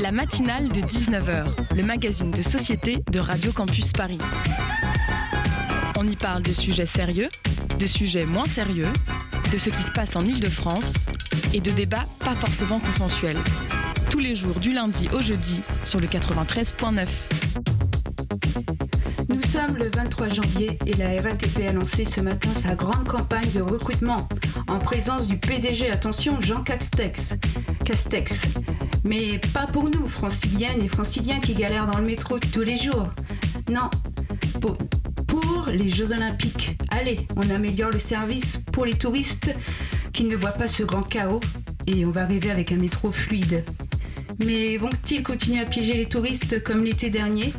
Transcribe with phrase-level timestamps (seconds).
[0.00, 4.18] La matinale de 19h, le magazine de société de Radio Campus Paris.
[5.98, 7.28] On y parle de sujets sérieux,
[7.78, 8.92] de sujets moins sérieux,
[9.52, 10.92] de ce qui se passe en Ile-de-France
[11.52, 13.38] et de débats pas forcément consensuels.
[14.10, 17.06] Tous les jours du lundi au jeudi sur le 93.9.
[19.28, 23.50] Nous sommes le 23 janvier et la RATP a lancé ce matin sa grande campagne
[23.52, 24.28] de recrutement
[24.68, 27.34] en présence du PDG, attention, Jean Castex.
[27.84, 28.42] Castex.
[29.04, 33.06] Mais pas pour nous, franciliennes et franciliens qui galèrent dans le métro tous les jours.
[33.70, 33.90] Non,
[34.60, 34.76] pour,
[35.72, 36.76] les Jeux Olympiques.
[36.90, 39.54] Allez, on améliore le service pour les touristes
[40.12, 41.40] qui ne voient pas ce grand chaos
[41.86, 43.64] et on va arriver avec un métro fluide.
[44.44, 47.52] Mais vont-ils continuer à piéger les touristes comme l'été dernier?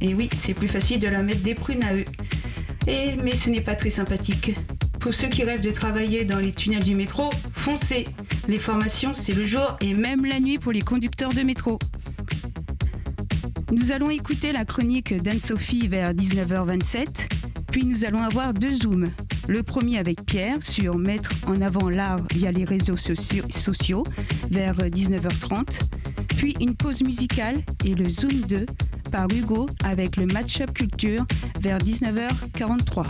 [0.00, 2.04] Et oui, c'est plus facile de leur mettre des prunes à eux.
[2.86, 4.54] Et mais ce n'est pas très sympathique.
[5.00, 8.06] Pour ceux qui rêvent de travailler dans les tunnels du métro, foncez.
[8.48, 11.78] Les formations, c'est le jour et même la nuit pour les conducteurs de métro.
[13.70, 17.08] Nous allons écouter la chronique d'Anne-Sophie vers 19h27,
[17.70, 19.10] puis nous allons avoir deux zooms.
[19.48, 24.02] Le premier avec Pierre sur mettre en avant l'art via les réseaux sociaux,
[24.50, 25.80] vers 19h30,
[26.38, 28.64] puis une pause musicale et le zoom 2
[29.12, 31.26] par Hugo avec le match-up culture
[31.60, 33.04] vers 19h43.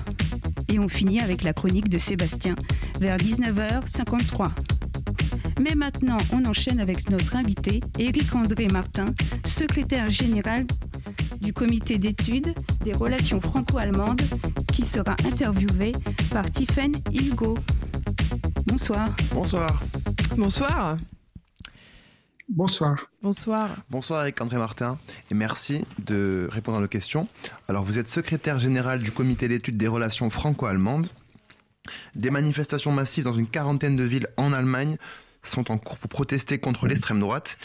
[0.69, 2.57] Et on finit avec la chronique de Sébastien
[2.99, 4.51] vers 19h53.
[5.61, 9.13] Mais maintenant, on enchaîne avec notre invité, Éric-André Martin,
[9.45, 10.67] secrétaire général
[11.41, 14.21] du comité d'études des relations franco-allemandes,
[14.73, 15.93] qui sera interviewé
[16.31, 17.59] par Tiffaine Hugo.
[18.67, 19.09] Bonsoir.
[19.33, 19.83] Bonsoir.
[20.37, 20.97] Bonsoir.
[22.49, 23.11] Bonsoir.
[23.21, 23.69] Bonsoir.
[23.91, 24.99] Bonsoir avec André Martin
[25.31, 27.27] et merci de répondre à nos questions.
[27.69, 31.09] Alors vous êtes secrétaire général du comité d'études des relations franco-allemandes.
[32.15, 34.97] Des manifestations massives dans une quarantaine de villes en Allemagne
[35.43, 37.59] sont en cours pour protester contre l'extrême droite.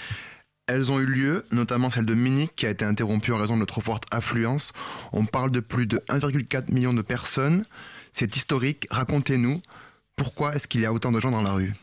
[0.68, 3.66] Elles ont eu lieu, notamment celle de Munich qui a été interrompue en raison de
[3.66, 4.72] trop forte affluence.
[5.12, 7.66] On parle de plus de 1,4 million de personnes.
[8.14, 8.88] C'est historique.
[8.89, 9.62] Racontez-nous
[10.16, 11.73] pourquoi est-ce qu'il y a autant de gens dans la rue?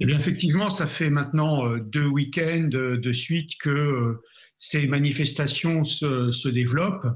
[0.00, 4.22] Eh bien, effectivement, ça fait maintenant euh, deux week-ends de suite que euh,
[4.58, 7.06] ces manifestations se, se développent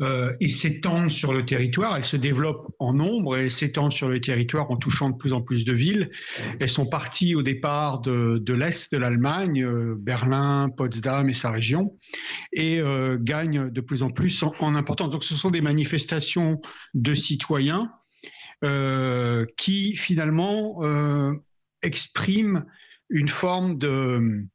[0.00, 1.96] euh, et s'étendent sur le territoire.
[1.96, 5.42] Elles se développent en nombre et s'étendent sur le territoire en touchant de plus en
[5.42, 6.10] plus de villes.
[6.58, 11.98] Elles sont parties au départ de, l'Est de l'Allemagne, euh, Berlin, Potsdam et sa région,
[12.52, 15.10] et euh, gagnent de plus en plus en, importance.
[15.10, 16.60] Donc ce sont des manifestations
[16.94, 17.92] de citoyens
[18.62, 21.32] euh, qui finalement euh,
[21.82, 22.66] expriment
[23.08, 24.46] une forme de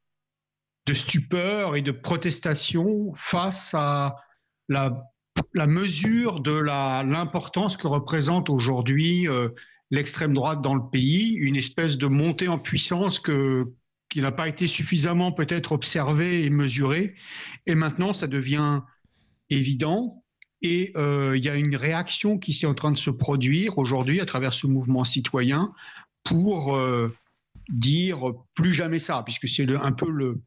[0.85, 4.15] de stupeur et de protestation face à
[4.69, 5.03] la,
[5.53, 9.49] la mesure de l'importance que représente aujourd'hui euh,
[9.91, 13.65] l'extrême droite dans le pays, une espèce de montée en puissance que,
[14.09, 17.15] qui n'a pas été suffisamment peut-être observée et mesurée.
[17.65, 18.81] Et maintenant, ça devient
[19.49, 20.23] évident.
[20.61, 24.19] Et euh, il y a une réaction qui est en train de se produire aujourd'hui
[24.19, 25.73] à travers ce mouvement citoyen
[26.23, 27.15] pour euh,
[27.69, 30.41] dire plus jamais ça, puisque c'est un peu le,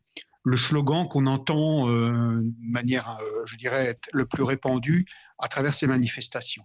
[0.49, 5.07] le slogan qu'on entend euh, de manière, euh, je dirais, le plus répandue
[5.39, 6.65] à travers ces manifestations.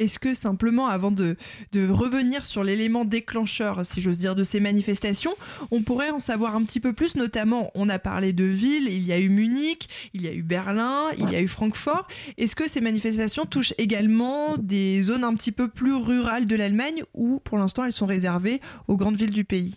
[0.00, 1.36] Est-ce que simplement, avant de,
[1.72, 5.34] revenir sur l'élément déclencheur, si j'ose dire, de ces manifestations,
[5.70, 7.14] on pourrait en savoir un petit peu plus?
[7.14, 10.42] Notamment, on a parlé de villes, il y a eu Munich, il y a eu
[10.42, 12.08] Berlin, il y a eu Francfort.
[12.38, 17.04] Est-ce que ces manifestations touchent également des zones un petit peu plus rurales de l'Allemagne
[17.14, 19.76] ou pour l'instant elles sont réservées aux grandes villes du pays?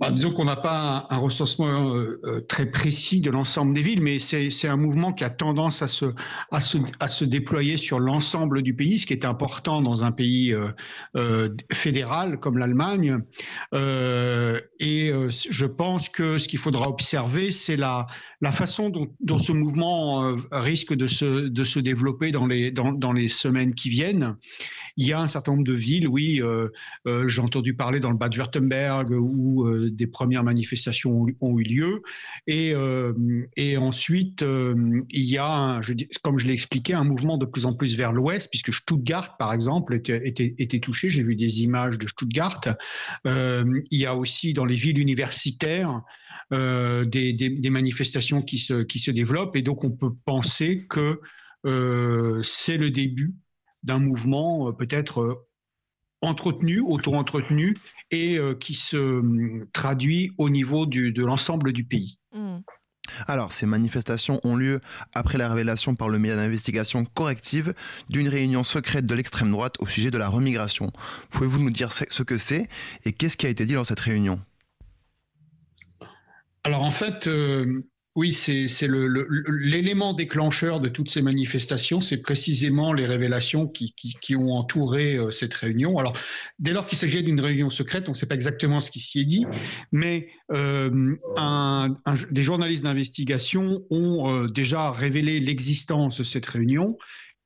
[0.00, 4.18] Bah, disons qu'on n'a pas un, recensement euh, très précis de l'ensemble des villes, mais
[4.18, 6.06] c'est un mouvement qui a tendance à se,
[6.50, 10.10] à se, à se déployer sur l'ensemble du pays, ce qui est important dans un
[10.10, 10.68] pays euh,
[11.16, 13.18] euh, fédéral comme l'Allemagne.
[13.74, 18.06] Euh, et euh, je pense que ce qu'il faudra observer, c'est la,
[18.40, 22.92] la façon dont, ce mouvement euh, risque de se, de se développer dans les, dans,
[22.92, 24.36] dans les semaines qui viennent.
[24.96, 26.42] Il y a un certain nombre de villes, oui,
[27.26, 32.02] j'ai entendu parler dans le Bad-Württemberg où des premières manifestations ont eu lieu.
[32.46, 33.12] Et, euh,
[33.78, 35.80] ensuite, euh, il y a,
[36.22, 39.52] comme je l'ai expliqué, un mouvement de plus en plus vers l'ouest, puisque Stuttgart, par
[39.52, 41.10] exemple, était, touché.
[41.10, 42.60] J'ai vu des images de Stuttgart.
[43.26, 46.02] Euh, il y a aussi dans les villes universitaires
[46.52, 49.56] euh, des, des, des, manifestations qui se, qui se développent.
[49.56, 51.20] Et donc, on peut penser que
[51.66, 53.34] euh, c'est le début
[53.82, 55.46] d'un mouvement euh, peut-être
[56.22, 57.76] entretenu, auto-entretenu,
[58.10, 62.18] et euh, qui se euh, traduit au niveau du, de l'ensemble du pays.
[62.34, 62.58] Mmh.
[63.26, 64.80] Alors, ces manifestations ont lieu
[65.14, 67.74] après la révélation par le média d'investigation corrective
[68.08, 70.92] d'une réunion secrète de l'extrême droite au sujet de la remigration.
[71.30, 72.68] Pouvez-vous nous dire ce que c'est
[73.04, 74.40] et qu'est-ce qui a été dit dans cette réunion?
[76.64, 77.28] Alors en fait,
[78.16, 83.94] oui, c'est l'élément déclencheur de toutes ces manifestations, c'est précisément les révélations qui,
[84.34, 85.96] ont entouré euh, cette réunion.
[85.96, 86.14] Alors,
[86.58, 89.20] dès lors qu'il s'agit d'une réunion secrète, on ne sait pas exactement ce qui s'y
[89.20, 89.46] est dit,
[89.92, 91.14] mais euh,
[92.30, 96.98] des journalistes d'investigation ont euh, déjà révélé l'existence de cette réunion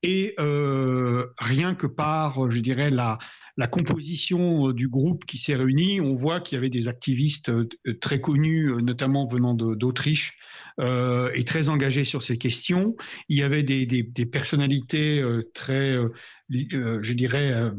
[0.02, 3.19] et rien que par, je dirais, la,
[3.56, 7.52] la composition du groupe qui s'est réuni, on voit qu'il y avait des activistes
[8.00, 10.38] très connus, notamment venant d'Autriche,
[10.80, 12.96] euh, et très engagé sur ces questions.
[13.28, 16.10] Il y avait des, personnalités euh, très, euh,
[16.50, 17.70] je dirais,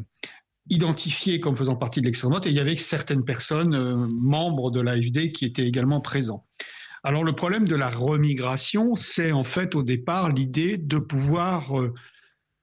[0.69, 4.79] identifiées comme faisant partie de l'extrême droite, et il y avait certaines personnes membres de
[4.79, 6.47] l'AFD qui étaient également présents.
[7.03, 11.71] Alors le problème de la remigration, c'est en fait au départ l'idée de pouvoir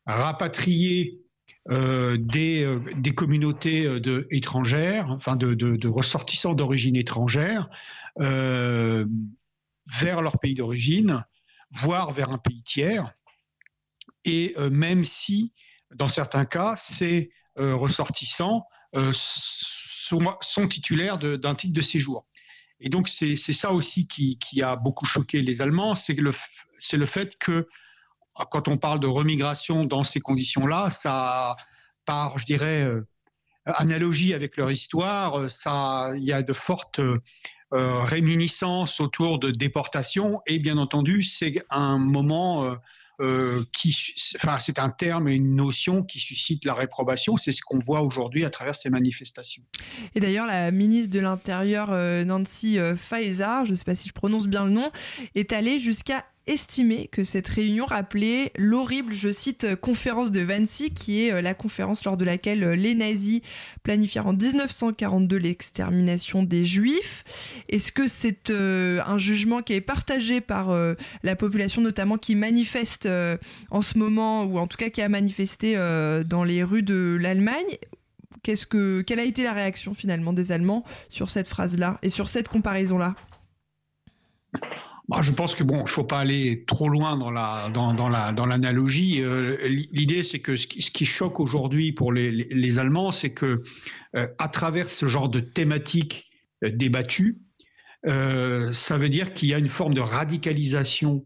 [0.07, 1.22] rapatrier
[1.69, 7.69] des, des, communautés de, étrangères, enfin de, ressortissants d'origine étrangère,
[8.21, 9.07] euh,
[9.87, 11.25] vers leur pays d'origine,
[11.71, 13.13] voire vers un pays tiers.
[14.25, 15.53] Et euh, même si,
[15.95, 22.27] dans certains cas, ces euh, ressortissants euh, sont, titulaires d'un titre de séjour.
[22.81, 27.69] Et donc, c'est ça aussi qui, a beaucoup choqué les Allemands, c'est le fait que
[28.51, 31.57] quand on parle de remigration dans ces conditions-là, ça,
[32.05, 32.87] par, je dirais,
[33.67, 37.01] analogie avec leur histoire, ça, il y a de fortes
[37.75, 42.75] euh, réminiscence autour de déportation et bien entendu c'est un moment euh,
[43.23, 43.97] euh, qui,
[44.37, 47.39] enfin, c'est un terme et une notion qui suscite la réprobation.
[47.39, 49.63] C'est ce qu'on voit aujourd'hui à travers ces manifestations.
[50.15, 51.91] Et d'ailleurs, la ministre de l'Intérieur,
[52.27, 54.91] Nancy Faeser, je ne sais pas si je prononce bien le nom,
[55.35, 61.25] est allée jusqu'à estimé que cette réunion rappelait l'horrible, je cite, conférence de Wannsee, qui
[61.25, 63.41] est euh, la conférence lors de laquelle euh, les nazis
[63.83, 67.25] planifièrent en 1942 l'extermination des juifs.
[67.69, 70.73] Est-ce que c'est euh, un jugement qui est partagé par
[71.23, 73.09] la population, notamment qui manifeste
[73.71, 75.75] en ce moment, ou en tout cas qui a manifesté
[76.27, 77.79] dans les rues de l'Allemagne?
[78.43, 82.29] Qu'est-ce que, quelle a été la réaction finalement des Allemands sur cette phrase-là et sur
[82.29, 83.15] cette comparaison-là?
[85.13, 88.09] Bah, je pense que bon, il faut pas aller trop loin dans la dans, dans
[88.09, 89.23] la dans l'analogie.
[89.23, 89.57] Euh,
[89.93, 93.63] l'idée, c'est que ce qui, ce qui choque aujourd'hui pour les, les, Allemands, c'est que
[94.17, 96.31] euh, à travers ce genre de thématiques
[96.65, 97.39] euh, débattues,
[98.05, 101.25] ça veut dire qu'il y a une forme de radicalisation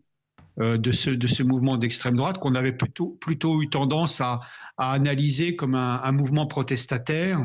[0.59, 4.41] de ce de ce mouvement d'extrême droite qu'on avait plutôt plutôt eu tendance à,
[4.77, 7.45] à analyser comme un, un mouvement protestataire euh,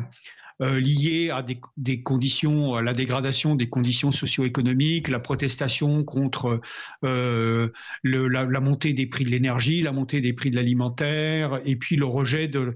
[0.62, 1.44] liées à
[1.78, 6.62] des, conditions, à la dégradation des conditions socio-économiques, la protestation contre
[7.04, 7.69] euh,
[8.04, 12.06] la, montée des prix de l'énergie, la montée des prix de l'alimentaire, et puis le
[12.06, 12.75] rejet de,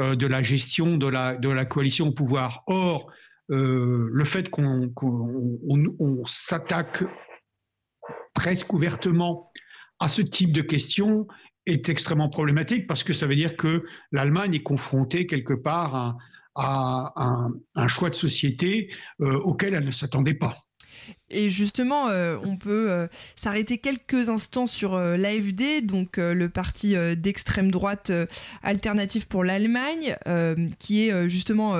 [0.00, 2.62] euh, la gestion de la, de la coalition au pouvoir.
[2.66, 3.10] Or,
[3.50, 4.92] le fait qu'on
[6.26, 7.02] s'attaque
[8.34, 9.50] presque ouvertement
[10.00, 11.26] à ce type de questions
[11.66, 16.16] est extrêmement problématique parce que ça veut dire que l'Allemagne est confrontée quelque part à,
[16.58, 17.14] à
[17.74, 18.90] un, choix de société
[19.20, 20.56] euh, auquel elle ne s'attendait pas.
[21.30, 23.06] Et justement, euh, on peut euh,
[23.36, 28.10] s'arrêter quelques instants sur l'AFD, donc le parti d'extrême droite
[28.62, 30.16] alternatif pour l'Allemagne,
[30.78, 31.76] qui est justement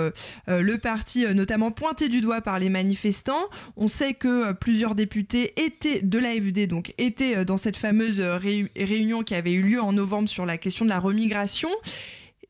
[0.47, 3.49] le parti notamment pointé du doigt par les manifestants.
[3.77, 9.35] On sait que plusieurs députés étaient de l'AFD, donc étaient dans cette fameuse réunion qui
[9.35, 11.71] avait eu lieu en novembre sur la question de la remigration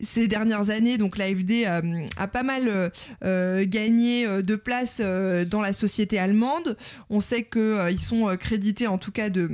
[0.01, 2.89] ces dernières années, donc l'AFD a, euh, a, pas mal euh,
[3.25, 6.77] euh, gagné de place dans la société allemande.
[7.11, 9.51] On sait qu'ils sont crédités en tout cas de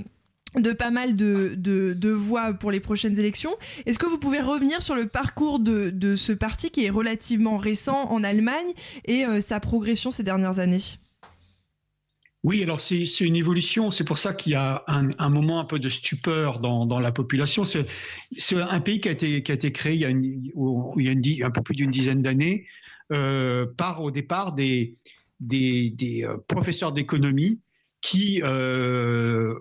[0.79, 3.57] pas mal de, voix pour les prochaines élections.
[3.87, 8.11] Est-ce que vous pouvez revenir sur le parcours de, ce parti qui est relativement récent
[8.11, 8.73] en Allemagne
[9.07, 10.99] et sa progression ces dernières années?
[12.45, 13.91] Oui, alors c'est une évolution.
[13.91, 17.65] C'est pour ça qu'il y a un, moment un peu de stupeur dans, la population.
[17.65, 17.87] C'est
[18.53, 22.67] un pays qui a été, créé il y a, un peu plus d'une dizaine d'années
[23.13, 24.99] euh, par au départ des,
[25.51, 27.61] euh, professeurs d'économie
[28.03, 29.59] qui, euh,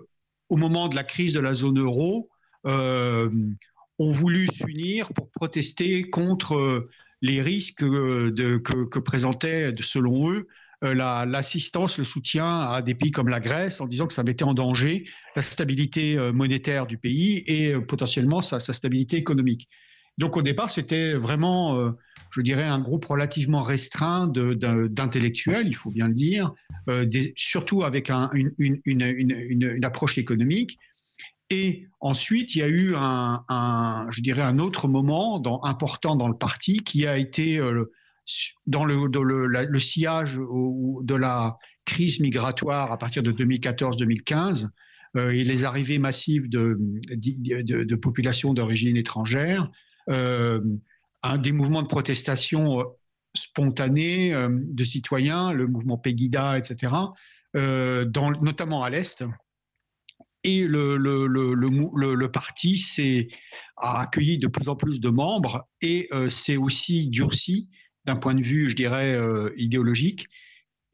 [0.50, 2.28] au moment de la crise de la zone euro,
[2.66, 6.88] ont voulu s'unir pour protester contre
[7.22, 10.48] les risques que, que présentait, selon eux,
[10.84, 14.44] euh, l'assistance, le soutien à des pays comme la Grèce en disant que ça mettait
[14.44, 19.68] en danger la stabilité euh, monétaire du pays et euh, potentiellement sa, stabilité économique.
[20.18, 21.92] Donc au départ, c'était vraiment,
[22.30, 26.52] je dirais, un groupe relativement restreint d'intellectuels, il faut bien le dire,
[27.34, 30.78] surtout avec une, approche économique.
[31.50, 36.36] Et ensuite, il y a eu un, je dirais, un autre moment important dans le
[36.36, 37.60] parti qui a été
[38.66, 44.68] dans le, sillage de la crise migratoire à partir de 2014-2015
[45.16, 49.70] euh, et les arrivées massives de, populations d'origine étrangère,
[50.08, 50.60] euh,
[51.38, 52.84] des mouvements de protestation euh,
[53.34, 56.92] spontanés de citoyens, le mouvement Pegida, etc.,
[57.54, 59.24] notamment à l'Est.
[60.44, 62.80] Et le, le parti
[63.76, 67.70] a accueilli de plus en plus de membres et s'est aussi durci
[68.04, 69.18] d'un point de vue, je dirais,
[69.56, 70.28] idéologique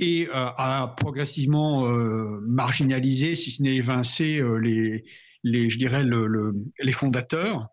[0.01, 5.05] et euh, a progressivement euh, marginalisé, si ce n'est évincé, euh, les,
[5.45, 7.69] les, je dirais, le, les fondateurs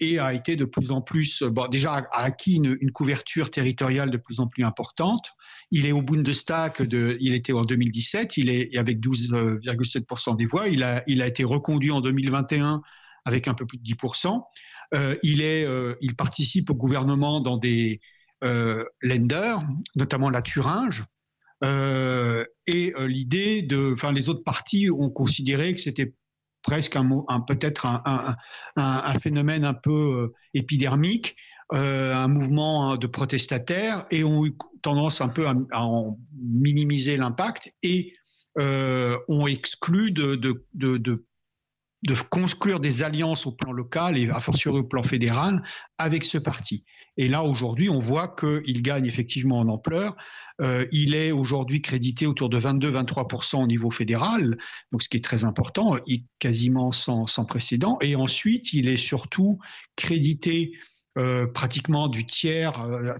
[0.00, 4.18] et a été de plus en plus, bon, déjà a acquis une, couverture territoriale de
[4.18, 5.30] plus en plus importante.
[5.70, 10.68] Il est au Bundestag, de, il était en 2017, il est avec 12,7% des voix.
[10.68, 12.82] Il a, il a été reconduit en 2021
[13.24, 14.42] avec un peu plus de 10%.
[14.94, 18.00] Euh, il, est, euh, il participe au gouvernement dans des
[18.44, 19.62] euh, lenders,
[19.94, 21.04] notamment la Thuringe,
[21.64, 26.14] euh, et euh, l'idée de, enfin, les autres partis ont considéré que c'était
[26.60, 31.36] presque un, peut-être un, phénomène un peu épidermique,
[31.70, 38.12] un mouvement de protestataires, et ont eu tendance un peu à, en minimiser l'impact et
[38.58, 41.24] ont exclu de, de, de,
[42.30, 45.62] construire des alliances au plan local et à fortiori au plan fédéral
[45.98, 46.84] avec ce parti.
[47.16, 50.16] Et là, aujourd'hui, on voit qu'il gagne effectivement en ampleur
[50.60, 54.56] euh, il est aujourd'hui crédité autour de 22-23% au niveau fédéral,
[54.90, 55.96] donc ce qui est très important,
[56.38, 57.98] quasiment sans, précédent.
[58.00, 59.58] Et ensuite, il est surtout
[59.96, 60.72] crédité
[61.18, 62.72] euh, pratiquement du tiers,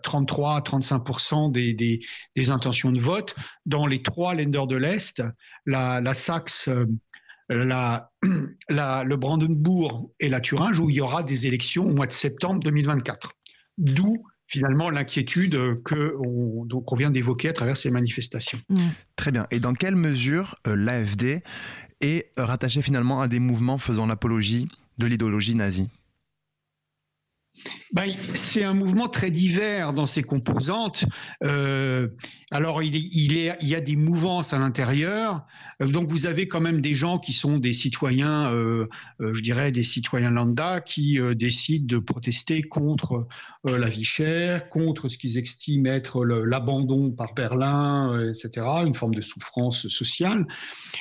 [0.02, 3.34] 33 33-35% des, des, intentions de vote
[3.66, 5.22] dans les trois lenders de l'Est,
[5.66, 6.86] la, Saxe, euh,
[7.50, 12.60] le Brandenbourg et la Thuringe, où il y aura des élections au mois de septembre
[12.60, 13.35] 2024.
[13.78, 16.66] D'où finalement l'inquiétude que on,
[16.96, 18.60] vient d'évoquer à travers ces manifestations.
[18.68, 18.78] Mmh.
[19.16, 19.46] Très bien.
[19.50, 21.42] Et dans quelle mesure euh, l'AFD
[22.00, 24.68] est rattaché finalement à des mouvements faisant l'apologie
[24.98, 25.88] de l'idéologie nazie?
[27.92, 31.04] Ben, c'est un mouvement très divers dans ses composantes.
[31.44, 32.08] Euh,
[32.50, 35.44] alors, il, y a des mouvances à l'intérieur.
[35.80, 38.86] Donc, vous avez quand même des gens qui sont des citoyens, euh,
[39.20, 43.26] euh je dirais des citoyens lambda, qui euh, décident de protester contre
[43.66, 49.14] euh, la vie chère, contre ce qu'ils estiment être l'abandon par Berlin, etc., une forme
[49.14, 50.46] de souffrance sociale.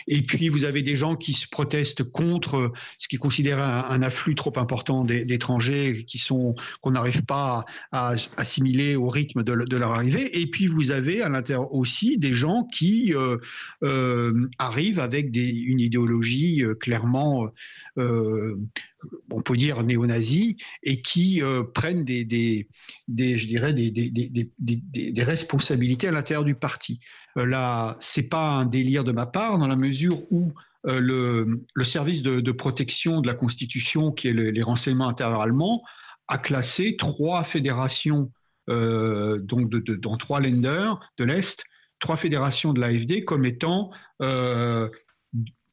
[0.08, 4.02] Et puis, vous avez des gens qui se protestent contre ce qu'ils considèrent un, un
[4.02, 9.92] afflux trop important d'étrangers qui sont qu'on n'arrive pas à, assimiler au rythme de, leur
[9.92, 10.40] arrivée.
[10.40, 13.38] Et puis vous avez à l'intérieur aussi des gens qui euh,
[13.84, 17.50] euh, arrivent avec des, une idéologie euh, clairement,
[17.98, 21.42] on peut dire néo-nazie, et qui
[21.74, 22.68] prennent des,
[23.08, 27.00] je dirais, des, responsabilités à l'intérieur du parti.
[27.36, 30.52] là, c'est pas un délire de ma part dans la mesure où
[30.84, 35.82] le, service de, protection de la Constitution, qui est les renseignements intérieurs allemands,
[36.28, 38.32] a classé trois fédérations,
[38.70, 41.64] euh, donc dans trois lenders de l'Est,
[42.00, 43.92] trois fédérations de l'AFD comme étant
[44.22, 44.90] euh,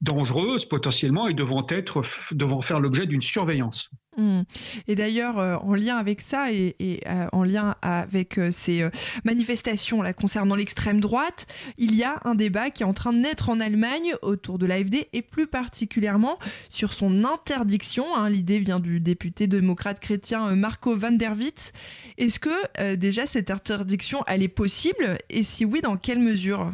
[0.03, 3.89] dangereuses potentiellement et devant, être, devant faire l'objet d'une surveillance.
[4.19, 4.43] Hmm.
[4.89, 8.87] Et d'ailleurs, euh, en lien avec ça et, euh, en lien avec euh, ces
[9.25, 11.47] manifestations là concernant l'extrême droite,
[11.79, 14.67] il y a un débat qui est en train de naître en Allemagne autour de
[14.67, 18.15] l'AFD et plus particulièrement sur son interdiction.
[18.15, 18.29] Hein.
[18.29, 21.73] L'idée vient du député démocrate chrétien Marco van der Witt.
[22.19, 25.17] Est-ce que déjà cette interdiction, elle est possible?
[25.31, 26.73] Et si oui, dans quelle mesure?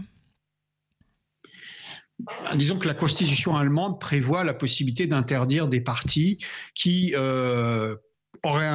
[2.55, 6.39] Disons que la constitution allemande prévoit la possibilité d'interdire des partis
[6.75, 7.97] qui euh,
[8.43, 8.71] auraient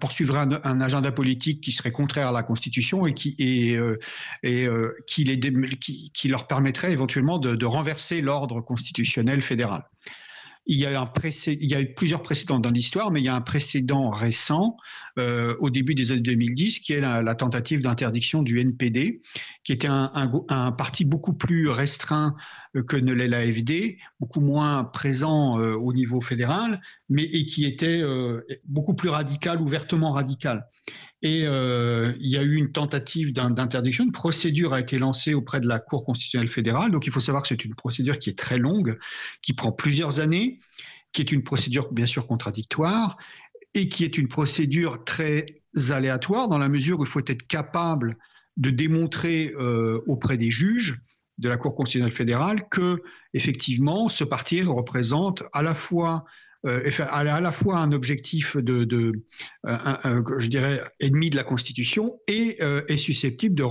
[0.00, 3.36] poursuivraient un, agenda politique qui serait contraire à la constitution et qui,
[3.76, 3.96] euh,
[4.44, 4.92] euh,
[6.24, 9.84] leur permettrait éventuellement de renverser l'ordre constitutionnel fédéral.
[10.70, 14.76] Il y, a eu plusieurs précédents dans l'histoire, mais il y a un précédent récent
[15.18, 19.22] euh, au début des années 2010 qui est la, tentative d'interdiction du NPD,
[19.64, 22.36] qui était un, parti beaucoup plus restreint
[22.76, 27.64] euh, que ne l'est l'AFD, beaucoup moins présent euh, au niveau fédéral, mais et qui
[27.64, 28.02] était
[28.66, 30.66] beaucoup plus radical, ouvertement radical.
[31.22, 35.60] Et euh, il y a eu une tentative d'interdiction, une procédure a été lancée auprès
[35.60, 36.92] de la Cour constitutionnelle fédérale.
[36.92, 38.98] Donc il faut savoir que c'est une procédure qui est très longue,
[39.42, 40.60] qui prend plusieurs années,
[41.12, 43.16] qui est une procédure bien sûr contradictoire
[43.74, 45.46] et qui est une procédure très
[45.90, 48.16] aléatoire dans la mesure où il faut être capable
[48.56, 51.00] de démontrer euh, auprès des juges
[51.38, 56.24] de la Cour constitutionnelle fédérale que effectivement ce parti représente à la fois
[56.66, 59.12] euh, à la fois un objectif de, de
[59.64, 63.64] je dirais, ennemi de la Constitution et est susceptible de,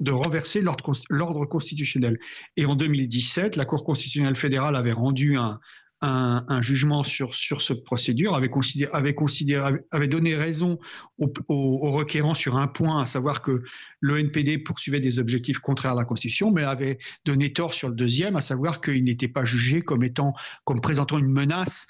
[0.00, 2.18] de renverser l'ordre constitutionnel.
[2.56, 8.34] Et en 2017, la Cour constitutionnelle fédérale avait rendu un, jugement sur, sur cette procédure,
[8.34, 10.78] avait, considéré, avait, donné raison
[11.18, 13.62] aux, au requérants sur un point, à savoir que
[14.00, 17.94] le NPD poursuivait des objectifs contraires à la Constitution, mais avait donné tort sur le
[17.94, 20.34] deuxième, à savoir qu'il n'était pas jugé comme, étant,
[20.64, 21.86] comme présentant une menace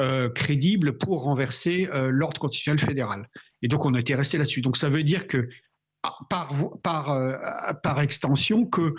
[0.00, 3.28] euh, crédible pour renverser euh, l'ordre constitutionnel fédéral.
[3.62, 4.60] Et donc on a été resté là-dessus.
[4.60, 5.48] Donc ça veut dire que
[6.28, 7.36] par, euh,
[8.02, 8.94] extension que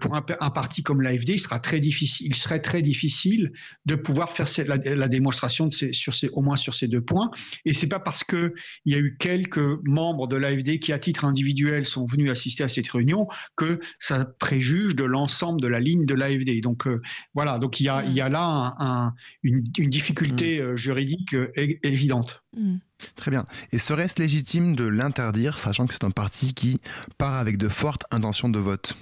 [0.00, 3.52] pour un, parti comme l'AFD, il, sera très difficile, il serait très difficile
[3.86, 7.30] de pouvoir faire la, démonstration de ces, sur ces, au moins sur ces deux points.
[7.64, 8.52] Et c'est pas parce qu'il
[8.86, 12.68] y a eu quelques membres de l'AFD qui, à titre individuel, sont venus assister à
[12.68, 16.60] cette réunion que ça préjuge de l'ensemble de la ligne de l'AFD.
[16.60, 17.00] Donc euh,
[17.34, 20.76] voilà, donc il y a, il y a là un, une, difficulté mmh.
[20.76, 21.36] juridique
[21.82, 22.42] évidente.
[22.56, 22.76] Mmh.
[23.16, 23.46] Très bien.
[23.72, 26.80] Et serait-ce légitime de l'interdire, sachant que c'est un parti qui
[27.18, 28.94] part avec de fortes intentions de vote?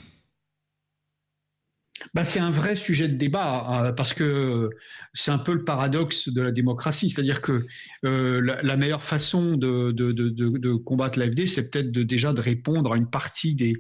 [2.15, 4.71] Bah, c'est un vrai sujet de débat hein, parce que
[5.13, 7.67] c'est un peu le paradoxe de la démocratie, c'est-à-dire que
[8.05, 13.11] euh, la, meilleure façon de, de, combattre l'AFD, c'est peut-être déjà de répondre à une
[13.11, 13.77] partie des,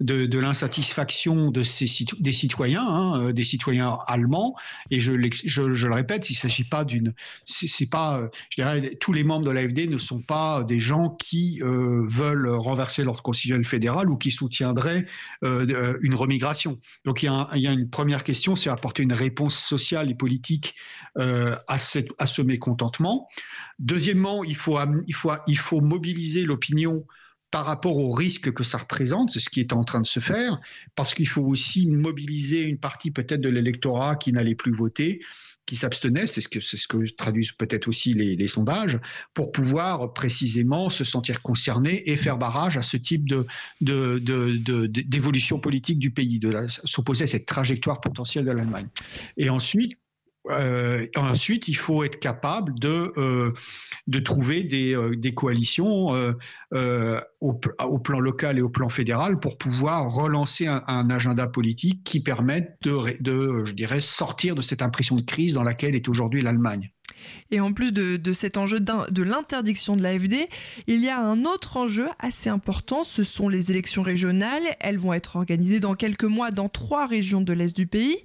[0.00, 4.54] de, l'insatisfaction des citoyens, hein, euh, des citoyens allemands.
[4.90, 7.14] Et je, le répète, il ne s'agit pas d'une,
[7.46, 11.10] c'est pas, euh, je dirais, tous les membres de l'AFD ne sont pas des gens
[11.10, 15.06] qui euh, veulent renverser l'ordre constitutionnel fédéral ou qui soutiendraient
[15.42, 16.78] une remigration.
[17.04, 20.74] Donc il y, a une première question, c'est apporter une réponse sociale et politique
[21.16, 23.28] à, ce mécontentement.
[23.78, 27.04] Deuxièmement, il faut mobiliser l'opinion
[27.50, 30.20] par rapport au risque que ça représente, c'est ce qui est en train de se
[30.20, 30.60] faire,
[30.94, 35.20] parce qu'il faut aussi mobiliser une partie peut-être de l'électorat qui n'allait plus voter,
[35.68, 38.98] qui s'abstenait, c'est ce que, traduisent peut-être aussi les, sondages,
[39.34, 43.46] pour pouvoir précisément se sentir concerné et faire barrage à ce type de,
[45.02, 48.88] d'évolution politique du pays, de s'opposer à cette trajectoire potentielle de l'Allemagne.
[49.36, 50.07] Et ensuite,
[50.50, 53.52] euh, ensuite, il faut être capable de, euh,
[54.06, 56.34] de trouver des, euh, coalitions
[57.40, 62.76] au, plan local et au plan fédéral pour pouvoir relancer un, agenda politique qui permette
[62.82, 66.90] de, de, je dirais, sortir de cette impression de crise dans laquelle est aujourd'hui l'Allemagne.
[67.50, 70.48] Et en plus de, de cet enjeu de l'interdiction de l'AFD,
[70.86, 74.62] il y a un autre enjeu assez important, ce sont les élections régionales.
[74.80, 78.18] Elles vont être organisées dans quelques mois dans trois régions de l'Est du pays.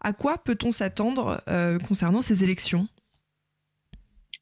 [0.00, 2.88] À quoi peut-on s'attendre euh, concernant ces élections?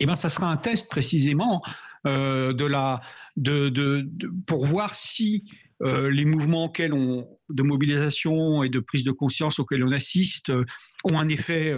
[0.00, 1.62] Eh ben, ça sera un test précisément
[2.06, 3.00] euh, de la,
[3.36, 4.08] de, de,
[4.46, 5.50] pour voir si
[5.82, 10.52] euh, les mouvements on, de mobilisation et de prise de conscience auxquels on assiste
[11.04, 11.76] ont un effet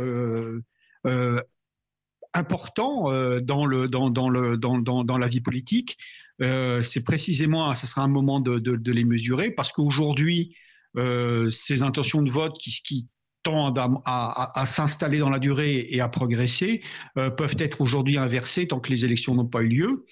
[2.35, 5.97] important dans, le, dans, dans, le, dans, dans, la vie politique.
[6.39, 10.55] c'est précisément, ce sera un moment de, de les mesurer parce qu'aujourd'hui,
[10.95, 13.09] ces intentions de vote qui, qui
[13.43, 16.83] tendent à, s'installer dans la durée et à progresser
[17.17, 20.07] euh, peuvent être aujourd'hui inversées tant que les élections n'ont pas eu lieu.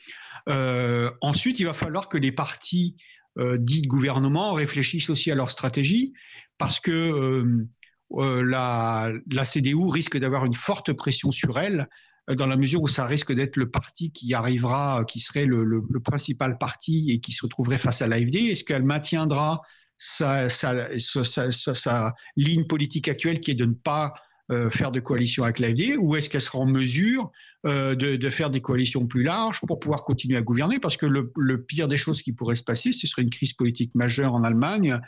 [0.49, 2.97] Euh, ensuite, il va falloir que les partis
[3.39, 6.15] euh, dits de gouvernement réfléchissent aussi à leur stratégie
[6.57, 7.67] parce que
[8.11, 9.13] la,
[9.45, 11.89] CDU risque d'avoir une forte pression sur elle
[12.29, 16.01] dans la mesure où ça risque d'être le parti qui arrivera, qui serait le, le,
[16.01, 18.37] principal parti et qui se retrouverait face à l'AFD.
[18.37, 19.63] Est-ce qu'elle maintiendra
[19.99, 20.49] sa,
[22.37, 24.15] ligne politique actuelle qui est de ne pas
[24.51, 27.31] euh, faire de coalition avec l'AFD ou est-ce qu'elle sera en mesure
[27.67, 30.79] euh, de, faire des coalitions plus larges pour pouvoir continuer à gouverner?
[30.79, 33.95] Parce que le, pire des choses qui pourrait se passer, ce serait une crise politique
[33.95, 34.99] majeure en Allemagne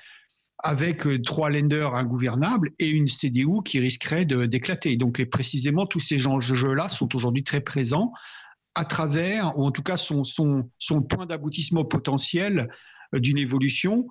[0.62, 4.96] avec euh, trois lenders ingouvernables et une CDU qui risquerait d'éclater.
[4.96, 8.12] Donc précisément, tous ces enjeux-là sont aujourd'hui très présents
[8.74, 12.68] à travers, ou en tout cas sont, sont le point d'aboutissement potentiel
[13.14, 14.06] d'une évolution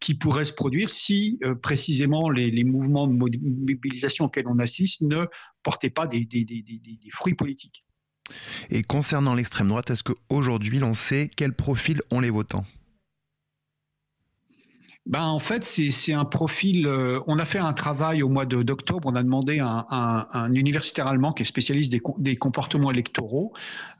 [0.00, 5.24] qui pourrait se produire si euh, précisément les, mouvements de mobilisation auxquels on assiste ne
[5.62, 6.28] portaient pas des,
[7.10, 7.84] fruits politiques.
[8.68, 12.64] Et concernant l'extrême droite, est-ce qu'aujourd'hui l'on sait quel profil ont les votants?
[15.06, 16.86] Ben, en fait, c'est un profil.
[16.86, 19.06] Euh, on a fait un travail au mois d'octobre.
[19.06, 19.86] On a demandé à
[20.32, 23.52] un, universitaire allemand qui est spécialiste des, comportements électoraux,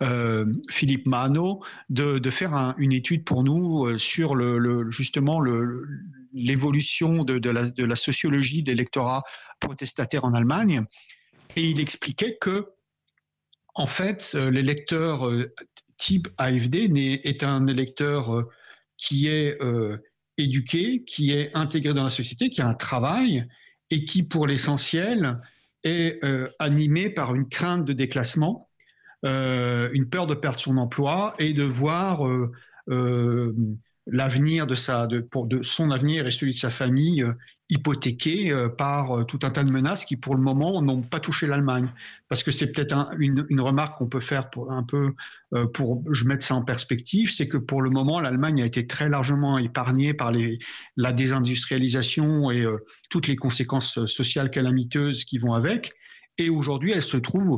[0.02, 5.42] euh, Philippe Mano, de, faire une étude pour nous euh, sur le, justement
[6.32, 9.24] l'évolution de, de, la, sociologie de l'électorat
[9.60, 10.86] protestataire en Allemagne.
[11.54, 12.68] Et il expliquait que,
[13.74, 15.30] en fait, l'électeur
[15.98, 18.46] type AFD est un électeur
[18.96, 19.58] qui est
[20.38, 23.46] éduqué, qui est intégré dans la société, qui a un travail
[23.90, 25.40] et qui, pour l'essentiel,
[25.82, 26.20] est
[26.58, 28.68] animé par une crainte de déclassement,
[29.22, 32.22] une peur de perdre son emploi et de voir
[34.06, 37.32] l'avenir de, sa, de, pour, de son avenir et celui de sa famille euh,
[37.70, 41.20] hypothéqué euh, par euh, tout un tas de menaces qui, pour le moment, n'ont pas
[41.20, 41.88] touché l'Allemagne.
[42.28, 45.14] Parce que c'est peut-être une, une, remarque qu'on peut faire pour un peu,
[45.72, 49.08] pour je mettre ça en perspective, c'est que pour le moment, l'Allemagne a été très
[49.08, 50.58] largement épargnée par les,
[50.96, 52.66] la désindustrialisation et
[53.08, 55.92] toutes les conséquences sociales calamiteuses qui vont avec.
[56.38, 57.56] Et aujourd'hui, elle se trouve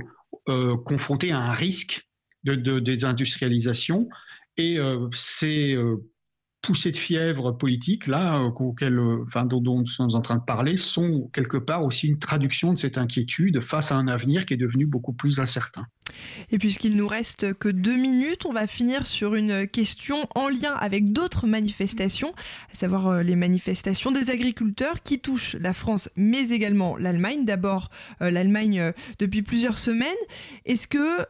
[0.85, 2.07] confrontée à un risque
[2.45, 4.09] de, de désindustrialisation.
[4.59, 4.79] Et
[5.13, 5.75] c'est
[6.67, 8.51] poussées de fièvre politique, là, euh,
[8.83, 12.79] euh, dont, nous sommes en train de parler, sont quelque part aussi une traduction de
[12.79, 15.87] cette inquiétude face à un avenir qui est devenu beaucoup plus incertain.
[16.51, 20.73] Et puisqu'il nous reste que deux minutes, on va finir sur une question en lien
[20.75, 22.35] avec d'autres manifestations,
[22.73, 27.45] à savoir euh, les manifestations des agriculteurs qui touchent la France, mais également l'Allemagne.
[27.45, 30.09] D'abord, l'Allemagne depuis plusieurs semaines.
[30.65, 31.27] Est-ce que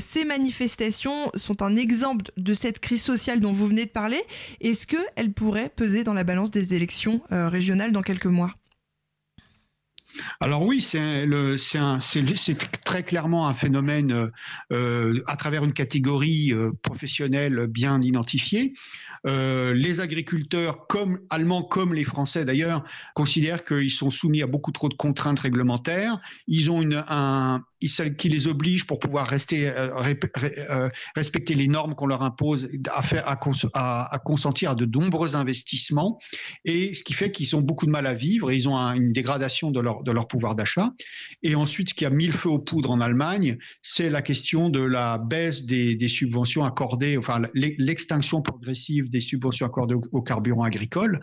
[0.00, 4.20] ces manifestations sont un exemple de cette crise sociale dont vous venez de parler?
[4.74, 8.52] Est-ce qu'elle pourrait peser dans la balance des élections euh, régionales dans quelques mois?
[10.40, 11.28] Alors oui, c'est
[12.84, 14.30] très clairement un phénomène euh,
[14.72, 18.72] euh, à travers une catégorie professionnelle bien identifiée.
[19.24, 22.82] les agriculteurs, comme allemands comme les Français d'ailleurs,
[23.14, 26.20] considèrent qu'ils sont soumis à beaucoup trop de contraintes réglementaires.
[26.48, 29.90] Ils ont un, qui les oblige pour pouvoir rester, euh,
[30.70, 33.36] euh, respecter les normes qu'on leur impose, à, faire, à,
[34.18, 36.18] consentir à de nombreux investissements,
[36.64, 39.12] et ce qui fait qu'ils ont beaucoup de mal à vivre, et ils ont une
[39.12, 40.90] dégradation de leur, de leur pouvoir d'achat.
[41.42, 44.70] Et ensuite, ce qui a mis le feu aux poudres en Allemagne, c'est la question
[44.70, 51.20] de la baisse des, subventions accordées, enfin l'extinction progressive des subventions accordées aux, carburants agricoles.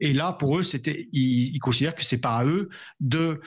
[0.00, 0.62] Et là, pour eux,
[1.12, 2.68] ils, ils considèrent que c'est pas à eux
[3.00, 3.40] de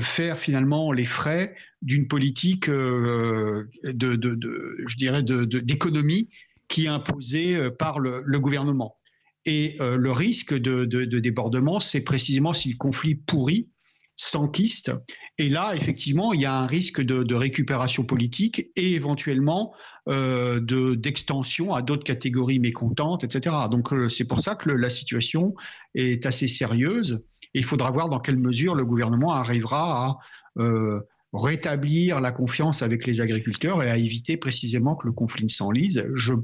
[0.00, 6.28] faire finalement les frais d'une politique euh, de, je dirais, d'économie
[6.68, 8.96] qui est imposée euh, par le, gouvernement.
[9.44, 10.84] Et le risque de,
[11.20, 13.68] débordement, c'est précisément si le conflit pourrit,
[14.16, 14.90] s'enquiste.
[15.38, 19.74] Et là, effectivement, il y a un risque de, récupération politique et éventuellement
[20.06, 23.54] d'extension à d'autres catégories mécontentes, etc.
[23.70, 25.54] Donc c'est pour ça que la situation
[25.94, 27.20] est assez sérieuse
[27.56, 30.18] il faudra voir dans quelle mesure le gouvernement arrivera à
[30.58, 31.00] euh,
[31.32, 36.04] rétablir la confiance avec les agriculteurs et à éviter précisément que le conflit ne s'enlise.
[36.14, 36.34] Je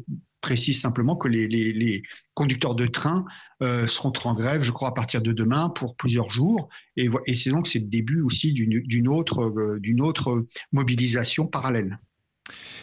[0.40, 2.02] précise simplement que les,
[2.34, 3.24] conducteurs de train
[3.62, 6.68] euh, seront en grève, je crois, à partir de demain pour plusieurs jours.
[6.96, 11.98] Et, c'est donc le début aussi d'une autre, euh, mobilisation parallèle.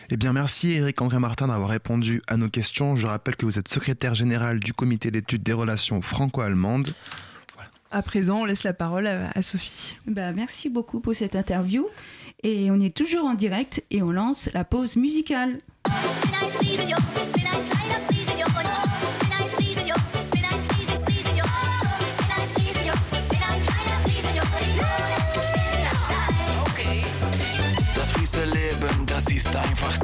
[0.09, 2.95] Eh bien, merci Eric André Martin d'avoir répondu à nos questions.
[2.95, 6.93] Je rappelle que vous êtes secrétaire général du comité d'études des relations franco-allemandes.
[7.91, 9.97] À présent, on laisse la parole à, Sophie.
[10.06, 11.88] Bah, merci beaucoup pour cette interview.
[12.43, 15.60] Et on est toujours en direct et on lance la pause musicale.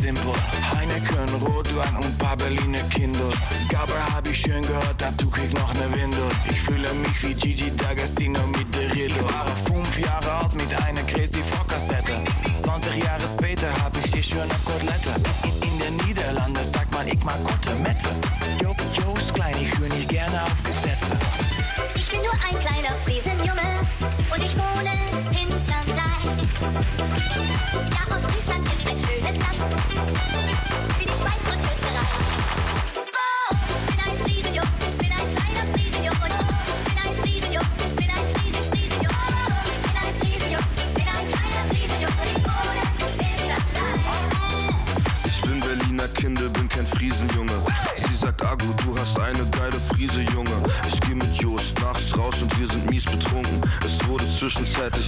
[0.05, 0.33] Simpel.
[0.71, 3.29] Heineken, Rotwein und paar Berliner Kinder.
[3.69, 6.29] Gabel hab ich schön gehört, dazu krieg noch ne Windel.
[6.49, 9.23] Ich fühle mich wie Gigi D'Agostino mit der Riddle.
[9.23, 12.15] War fünf Jahre alt mit einer Crazy Vorkassette.
[12.63, 15.13] 20 Jahre später hab ich die schöne Kotelette.
[15.43, 18.09] In, in den Niederlanden sagt man, ich mag Kotelette.
[18.61, 21.13] Jo, jo, ist klein, ich höre nicht gerne auf Gesetze.
[21.95, 23.71] Ich bin nur ein kleiner Friesenjunge
[24.33, 24.93] und ich wohne
[25.31, 26.25] hinterm Deich.
[27.95, 29.24] Ja, Ostfriesland ist ein schönes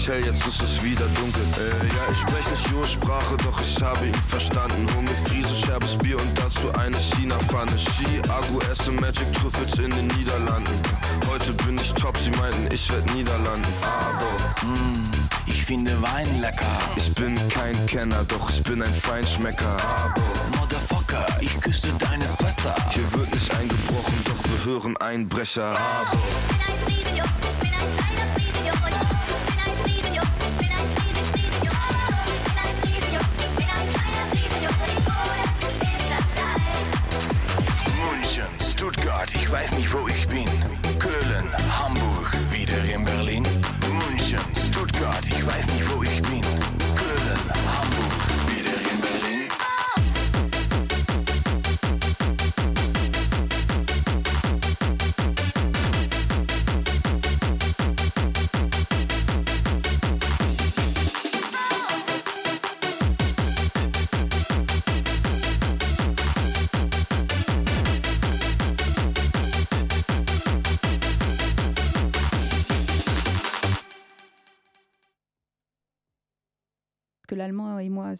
[0.08, 1.44] hell, jetzt ist es wieder dunkel.
[1.58, 4.88] Äh, ja, ich spreche nicht Ursprache, doch ich habe ihn verstanden.
[4.96, 7.78] Hol mir Friese, scherbes Bier und dazu eine China-Pfanne.
[7.78, 10.74] Ski, Agu, esse Magic Trüffels in den Niederlanden.
[11.30, 13.68] Heute bin ich top, sie meinten, ich werd Niederlanden.
[13.82, 15.12] Aber, mm,
[15.46, 16.78] ich finde Wein lecker.
[16.96, 19.78] Ich bin kein Kenner, doch ich bin ein Feinschmecker.
[19.96, 20.22] Aber,
[20.60, 22.76] Motherfucker, ich küsste deine Schwester.
[22.92, 25.78] Hier wird nicht eingebrochen, doch wir hören Einbrecher.
[25.78, 26.97] Aber,
[39.48, 40.46] ich weiß nicht, wo ich bin.
[41.00, 43.57] Köln, Hamburg, wieder in Berlin.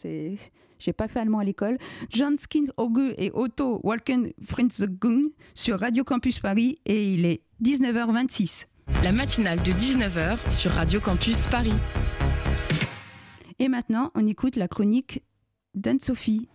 [0.80, 1.78] j'ai pas fait allemand à l'école.
[2.10, 8.66] John Skin Ogu et Otto Walken Frinzgung sur Radio Campus Paris et il est 19h26.
[9.04, 11.74] La matinale de 19h sur Radio Campus Paris.
[13.60, 15.24] Et maintenant, on écoute la chronique
[15.74, 16.48] d'Anne-Sophie.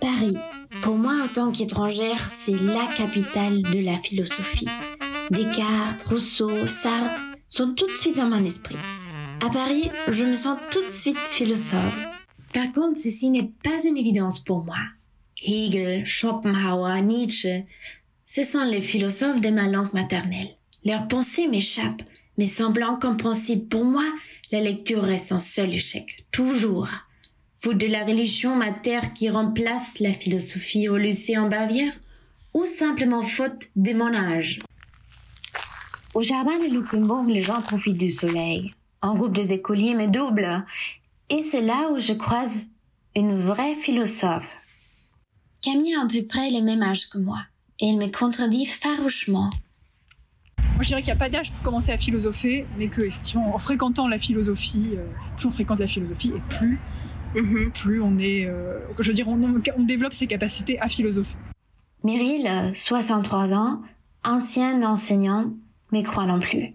[0.00, 0.36] Paris,
[0.82, 4.68] pour moi en tant qu'étrangère, c'est la capitale de la philosophie.
[5.30, 8.76] Descartes, Rousseau, Sartre sont tout de suite dans mon esprit.
[9.40, 11.94] À Paris, je me sens tout de suite philosophe.
[12.52, 14.78] Par contre, ceci n'est pas une évidence pour moi.
[15.42, 17.64] Hegel, Schopenhauer, Nietzsche,
[18.26, 20.54] ce sont les philosophes de ma langue maternelle.
[20.84, 22.02] Leurs pensées m'échappent,
[22.38, 24.04] mais semblant compréhensibles pour moi,
[24.52, 26.88] la lecture reste un seul échec, toujours.
[27.56, 31.92] Faute de la religion mater qui remplace la philosophie au lycée en Bavière,
[32.52, 34.60] ou simplement faute de mon âge.
[36.14, 38.72] Au jardin de Luxembourg, les gens profitent du soleil.
[39.04, 40.64] Un groupe des écoliers me double.
[41.28, 42.66] Et c'est là où je croise
[43.14, 44.46] une vraie philosophe.
[45.62, 47.40] Camille a à peu près le même âge que moi.
[47.80, 49.50] Et elle me contredit farouchement.
[50.58, 53.54] Moi, je dirais qu'il n'y a pas d'âge pour commencer à philosopher, mais que, effectivement,
[53.54, 56.78] en fréquentant la philosophie, euh, plus on fréquente la philosophie et plus,
[57.74, 61.36] plus on est, euh, je veux dire, on, on- on développe ses capacités à philosopher.
[62.04, 63.82] Meryl, euh, 63 ans,
[64.24, 65.52] ancienne enseignante,
[65.92, 66.74] mais croit non plus.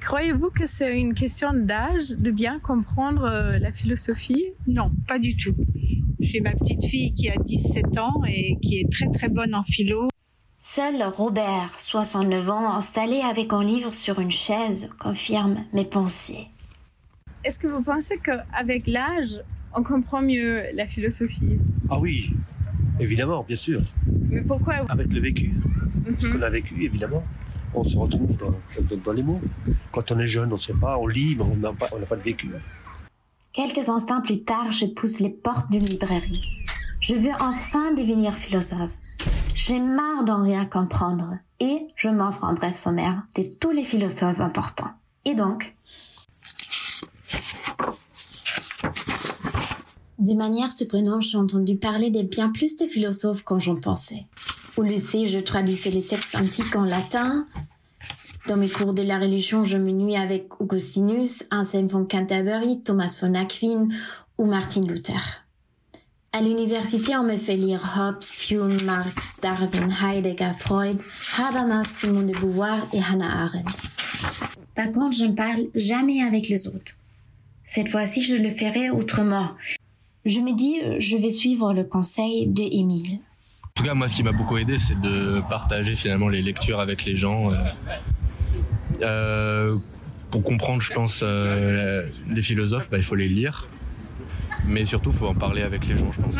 [0.00, 4.46] Croyez-vous que c'est une question d'âge de bien comprendre euh, la philosophie?
[4.66, 5.54] Non, pas du tout.
[6.20, 9.62] J'ai ma petite fille qui a 17 ans et qui est très très bonne en
[9.62, 10.08] philo.
[10.62, 16.46] Seul Robert, 69 ans, installé avec un livre sur une chaise, confirme mes pensées.
[17.44, 19.40] Est-ce que vous pensez qu'avec l'âge,
[19.74, 21.58] on comprend mieux la philosophie?
[21.88, 22.30] Ah oui,
[23.00, 23.82] évidemment, bien sûr.
[24.28, 24.74] Mais pourquoi?
[24.88, 25.52] Avec le vécu,
[26.16, 26.32] ce Mhm.
[26.34, 27.22] qu'on a vécu, évidemment.
[27.74, 28.50] On se retrouve dans,
[28.96, 29.40] dans- les mots.
[29.92, 31.98] Quand on est jeune, on ne sait pas, on lit, mais on n'a pas, on
[31.98, 32.50] n'a pas de vécu.
[33.52, 36.40] Quelques instants plus tard, je pousse les portes d'une librairie.
[37.00, 38.90] Je veux enfin devenir philosophe.
[39.54, 44.40] J'ai marre d'en rien comprendre et je m'offre un bref sommaire de tous les philosophes
[44.40, 44.90] importants.
[45.24, 45.74] Et donc,
[50.18, 54.26] de manière surprenante, j'ai entendu parler de bien plus de philosophes qu'on j'en pensais.
[54.76, 57.46] Au lycée, je traduisais les textes antiques en latin.
[58.48, 63.16] Dans mes cours de la religion, je me nuis avec Augustinus, Anselm von Canterbury, Thomas
[63.20, 63.88] von Aquin
[64.38, 65.44] ou Martin Luther.
[66.32, 71.02] À l'université, on me fait lire Hobbes, Hume, Marx, Darwin, Heidegger, Freud,
[71.36, 73.72] Habermas, Simone de Beauvoir et Hannah Arendt.
[74.76, 76.92] Par contre, je ne parle jamais avec les autres.
[77.64, 79.50] Cette fois-ci, je le ferai autrement.
[80.24, 83.18] Je me dis, je vais suivre le conseil de Émile.
[83.70, 86.80] En tout cas, moi, ce qui m'a beaucoup aidé, c'est de partager finalement les lectures
[86.80, 87.50] avec les gens.
[87.50, 87.56] euh,
[89.00, 89.76] euh,
[90.30, 93.68] pour comprendre, je pense, euh, des philosophes, bah, il faut les lire.
[94.66, 96.34] Mais surtout, il faut en parler avec les gens, je pense.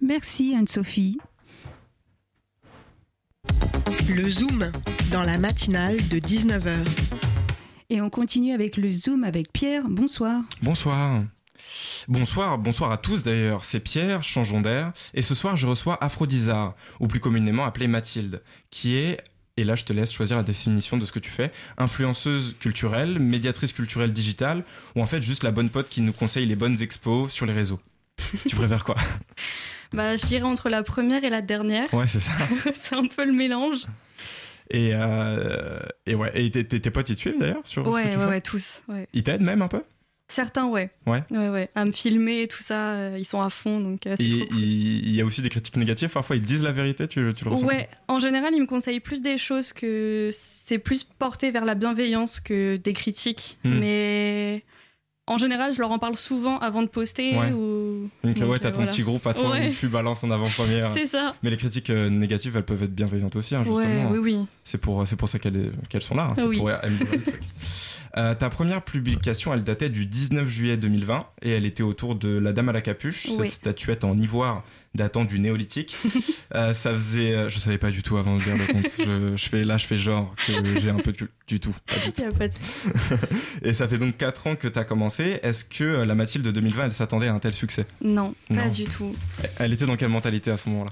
[0.00, 1.18] Merci Anne-Sophie.
[4.14, 4.70] Le Zoom
[5.10, 6.86] dans la matinale de 19h.
[7.88, 9.84] Et on continue avec le Zoom avec Pierre.
[9.88, 10.42] Bonsoir.
[10.60, 11.22] Bonsoir.
[12.08, 16.76] Bonsoir, bonsoir à tous d'ailleurs, c'est Pierre, changeons d'air, et ce soir je reçois Aphrodisa,
[17.00, 19.22] ou plus communément appelée Mathilde, qui est,
[19.56, 23.18] et là je te laisse choisir la définition de ce que tu fais, influenceuse culturelle,
[23.18, 26.82] médiatrice culturelle digitale, ou en fait juste la bonne pote qui nous conseille les bonnes
[26.82, 27.80] expos sur les réseaux.
[28.46, 28.96] tu préfères quoi?
[29.92, 31.92] Bah, je dirais entre la première et la dernière.
[31.94, 32.32] Ouais, c'est ça.
[32.74, 33.86] c'est un peu le mélange.
[34.70, 37.90] Et, euh, et ouais, et tes, tes- tes potes ils te suivent d'ailleurs sur ce
[37.90, 38.82] que Ouais, tu ouais, fais ouais, tous.
[38.88, 39.06] Ouais.
[39.12, 39.82] Ils t'aident même un peu?
[40.28, 40.88] Certains, ouais.
[41.06, 41.22] Ouais.
[41.30, 41.68] Ouais, ouais.
[41.74, 44.38] À me filmer et tout ça, euh, ils sont à fond, donc euh, c'est Et
[44.38, 44.58] trop cool.
[44.60, 47.44] il il y a aussi des critiques négatives, parfois ils disent la vérité, tu, tu
[47.44, 51.50] le ressens Ouais, en général, ils me conseillent plus des choses que c'est plus porté
[51.50, 53.58] vers la bienveillance que des critiques.
[53.64, 53.78] Hmm.
[53.78, 54.64] Mais
[55.28, 57.38] en général, je leur en parle souvent avant de poster.
[57.38, 57.52] Ouais.
[57.52, 58.10] Ou...
[58.24, 58.90] Donc, Donc, ouais, t'as euh, ton voilà.
[58.90, 59.70] petit groupe à toi Ouais.
[59.70, 60.90] tu balances en avant-première.
[60.94, 61.34] C'est ça.
[61.42, 64.10] Mais les critiques euh, négatives, elles peuvent être bienveillantes aussi, hein, Ouais, justement.
[64.10, 64.46] oui, oui.
[64.64, 66.28] C'est pour, c'est pour ça qu'elles, sont là.
[66.30, 66.34] hein.
[66.36, 66.58] C'est Oui.
[66.58, 67.40] pour améliorer le truc.
[68.18, 72.38] Euh, ta première publication, elle datait du 19 juillet 2020 et elle était autour de
[72.38, 73.36] la Dame à la capuche, Oui.
[73.36, 75.96] cette statuette en ivoire datant du néolithique.
[76.54, 78.92] Euh, ça faisait, euh, je savais pas du tout avant de dire le compte.
[78.98, 81.74] Je, je fais là, je fais genre que j'ai un peu du, du tout.
[81.86, 82.22] Tout.
[82.38, 82.54] Pas de.
[83.62, 85.40] Et ça fait donc 4 ans que tu as commencé.
[85.42, 87.86] Est-ce que euh, la Mathilde de 2020, elle s'attendait à un tel succès?
[88.02, 89.16] Non, pas du tout.
[89.58, 90.90] Elle était dans quelle mentalité à ce moment-là?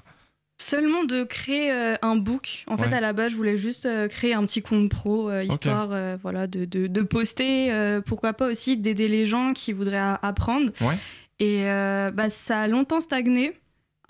[0.60, 2.64] Seulement de créer euh, un book.
[2.66, 5.42] En fait, à la base, je voulais juste euh, créer un petit compte pro, euh,
[5.42, 5.88] histoire
[6.22, 7.70] voilà, de, de, de poster.
[8.04, 10.70] pourquoi pas aussi d'aider les gens qui voudraient apprendre.
[10.82, 10.96] Ouais.
[11.38, 11.64] Et
[12.12, 13.58] bah, ça a longtemps stagné.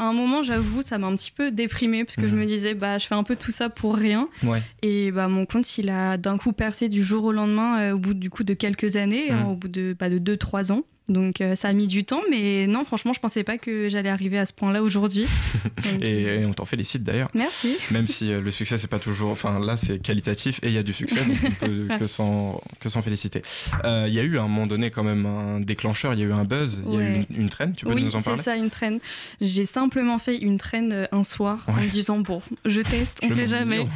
[0.01, 2.41] À un moment, j'avoue, ça m'a un petit peu déprimée parce que je Mhm.
[2.41, 4.29] me disais, bah, je fais un peu tout ça pour rien.
[4.43, 4.63] Ouais.
[4.81, 7.99] Et bah, mon compte, il a d'un coup percé du jour au lendemain, euh, au
[7.99, 9.37] bout du coup de quelques années, Mhm.
[9.39, 10.85] hein, au bout de, bah, de 2-3 ans.
[11.11, 14.09] Donc euh, ça a mis du temps, mais non, franchement, je pensais pas que j'allais
[14.09, 15.27] arriver à ce point-là aujourd'hui.
[15.85, 17.29] Donc, Et, euh, et on t'en félicite d'ailleurs.
[17.35, 17.77] Merci.
[17.91, 19.31] Même si euh, le succès, c'est pas toujours.
[19.33, 22.61] Enfin, là, c'est qualitatif et il y a du succès, donc on peut que s'en
[22.81, 23.43] que féliciter.
[23.85, 26.23] Euh, Il y a eu à un moment donné quand même un déclencheur, il y
[26.23, 27.75] a eu un buzz, il y a eu une, une traîne.
[27.75, 28.43] Tu peux oui, nous en c'est parler?
[28.43, 29.01] ça, une traîne.
[29.41, 33.35] J'ai simplement fait une traîne un soir en me disant bon, je teste, on Je
[33.35, 33.81] sait jamais.
[33.81, 33.87] ouais.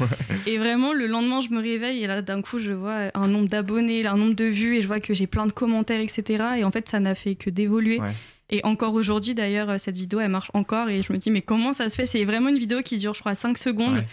[0.47, 3.49] Et vraiment, le lendemain, je me réveille et là, d'un coup, je vois un nombre
[3.49, 6.45] d'abonnés, un nombre de vues et je vois que j'ai plein de commentaires, etc.
[6.59, 8.01] Et en fait, ça n'a fait que d'évoluer.
[8.01, 8.13] Ouais.
[8.51, 11.41] Et encore aujourd'hui, d'ailleurs, euh, cette vidéo, elle marche encore et je me dis, mais
[11.41, 12.07] comment ça se fait?
[12.07, 13.97] C'est vraiment une vidéo qui dure, je crois, 5 secondes.
[13.97, 14.07] Ouais.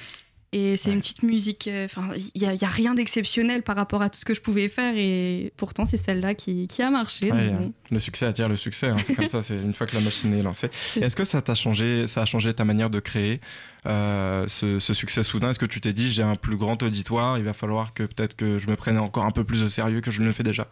[0.53, 1.69] Et c'est une petite musique.
[1.69, 4.67] euh, Enfin, il n'y a, rien d'exceptionnel par rapport à tout ce que je pouvais
[4.67, 4.93] faire.
[4.97, 7.31] Et pourtant, c'est celle-là qui, qui a marché.
[7.31, 7.73] Ouais, donc bon.
[7.89, 10.33] Le succès attire le succès, hein, c'est comme ça, c'est une fois que la machine
[10.33, 10.69] est lancée.
[10.99, 13.39] Est-ce que ça t'a changé, ça a changé ta manière de créer
[13.85, 15.51] euh, ce, ce succès soudain?
[15.51, 18.35] Est-ce que tu t'es dit j'ai un plus grand auditoire, il va falloir que peut-être
[18.35, 20.43] que je me prenne encore un peu plus au sérieux que je ne le fais
[20.43, 20.67] déjà?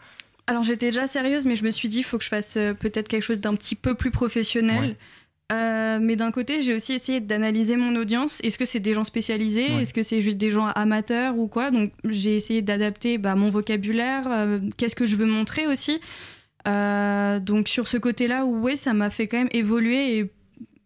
[0.50, 2.74] Alors j'étais déjà sérieuse, mais je me suis dit, il faut que je fasse euh,
[2.74, 4.90] peut-être quelque chose d'un petit peu plus professionnel.
[4.90, 4.96] Ouais.
[5.52, 8.40] Euh, mais d'un côté, j'ai aussi essayé d'analyser mon audience.
[8.44, 9.68] Est-ce que c'est des gens spécialisés?
[9.68, 9.82] Ouais.
[9.82, 11.72] Est-ce que c'est juste des gens amateurs ou quoi?
[11.72, 14.28] Donc j'ai essayé d'adapter bah, mon vocabulaire.
[14.30, 16.00] euh, Qu'est-ce que je veux montrer aussi
[16.68, 20.32] Euh, Donc sur ce côté-là, ouais, ça m'a fait quand même évoluer et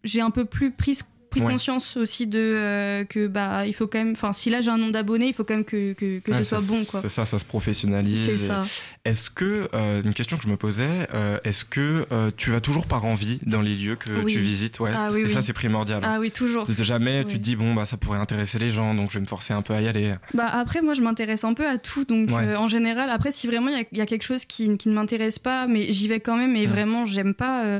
[0.04, 0.98] j'ai un peu plus pris
[1.34, 1.52] pris Ouais.
[1.52, 4.78] conscience aussi de euh, que bah il faut quand même enfin si là j'ai un
[4.78, 7.10] nombre d'abonnés il faut quand même que, que, que Ouais, ce soit bon quoi C'est
[7.10, 8.26] ça, ça se professionnalise.
[8.26, 8.64] C'est et- ça.
[9.06, 12.06] Est-ce que, euh, une question que je me posais, euh, est-ce que
[12.38, 14.32] tu vas toujours par envie dans les lieux que Oui.
[14.32, 14.80] tu visites?
[14.80, 14.92] Ouais.
[14.96, 15.30] Ah oui, Et oui.
[15.30, 16.02] ça, c'est primordial.
[16.04, 19.10] ah oui toujours Jamais tu te dis, bon, bah, ça pourrait intéresser les gens, donc
[19.10, 20.14] je vais me forcer un peu à y aller.
[20.34, 22.06] Bah après, moi, je m'intéresse un peu à tout.
[22.06, 22.56] Donc, Ouais.
[22.56, 25.40] en général, après, si vraiment il y y, a quelque chose qui, qui ne m'intéresse
[25.40, 26.70] pas, mais j'y vais quand même, et Mm.
[26.70, 27.80] vraiment, j'aime pas.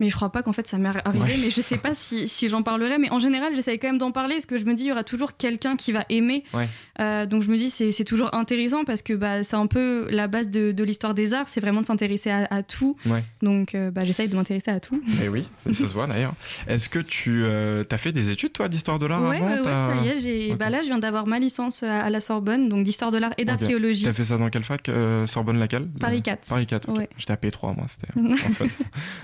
[0.00, 1.36] Euh, mais je crois pas qu'en fait ça m'est arrivé, Ouais.
[1.42, 2.98] mais je sais pas si, si j'en parlerai.
[2.98, 4.92] Mais en général, j'essaye quand même d'en parler, parce que je me dis, il y
[4.92, 6.44] aura toujours quelqu'un qui va aimer.
[6.54, 6.68] Ouais.
[7.00, 10.26] Euh, donc je me dis, c'est toujours intéressant, parce que bah, c'est un peu la
[10.28, 12.96] base de, de l'histoire des arts, c'est vraiment de s'intéresser à, à tout.
[13.06, 13.24] Ouais.
[13.42, 15.00] Donc euh, bah, j'essaye de m'intéresser à tout.
[15.22, 16.34] Et oui, et ça se voit d'ailleurs.
[16.68, 20.08] Est-ce que tu as fait des études, toi, d'histoire de l'art avant ouais, ça y
[20.08, 20.20] est,
[20.52, 20.58] Ok.
[20.58, 23.44] bah là je viens d'avoir ma licence à, la Sorbonne, donc d'histoire de l'art et
[23.44, 24.04] d'archéologie.
[24.04, 26.48] T'as fait ça dans quelle fac euh, Sorbonne laquelle Paris Euh, 4.
[26.48, 26.98] Paris 4, ok.
[26.98, 27.08] Ouais.
[27.16, 28.12] J'étais à P3, moi, c'était.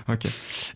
[0.09, 0.25] ok.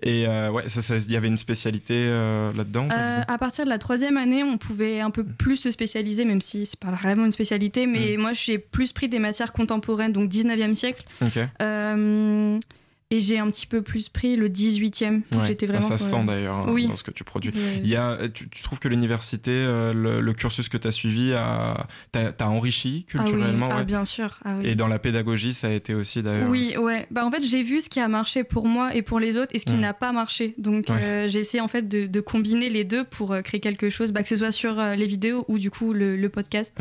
[0.03, 3.65] Et euh, ouais, ça- ça- il y avait une spécialité euh, là-dedans Euh, à partir
[3.65, 6.91] de la troisième année, on pouvait un peu plus se spécialiser, même si c'est pas
[6.91, 7.87] vraiment une spécialité.
[7.87, 8.21] Mais Mm.
[8.21, 11.03] moi, j'ai plus pris des matières contemporaines, donc 19e siècle.
[11.21, 11.37] Ok.
[13.09, 15.21] Et j'ai un petit peu plus pris le 18e.
[15.31, 15.47] Donc Ouais.
[15.47, 15.87] J'étais Bah, vraiment.
[15.87, 16.87] ça se sent d'ailleurs Oui.
[16.87, 17.53] dans ce que tu produis.
[17.81, 20.91] Il y a, tu, tu trouves que l'université, euh, le, le cursus que tu as
[20.91, 21.33] suivi,
[22.11, 23.85] t'a, enrichi Ah oui, culturellement ah, ouais.
[23.85, 24.37] bien sûr.
[24.43, 24.67] Ah oui.
[24.69, 26.49] Et dans la pédagogie, ça a été aussi d'ailleurs.
[26.49, 27.07] Oui, ouais.
[27.11, 29.51] Bah, en fait, j'ai vu ce qui a marché pour moi et pour les autres
[29.53, 30.53] et ce qui n'a pas marché.
[30.57, 33.89] Donc, euh, j'ai essayé en fait de, de combiner les deux pour euh, créer quelque
[33.89, 36.75] chose, bah, que ce soit sur euh, les vidéos ou du coup le, le podcast.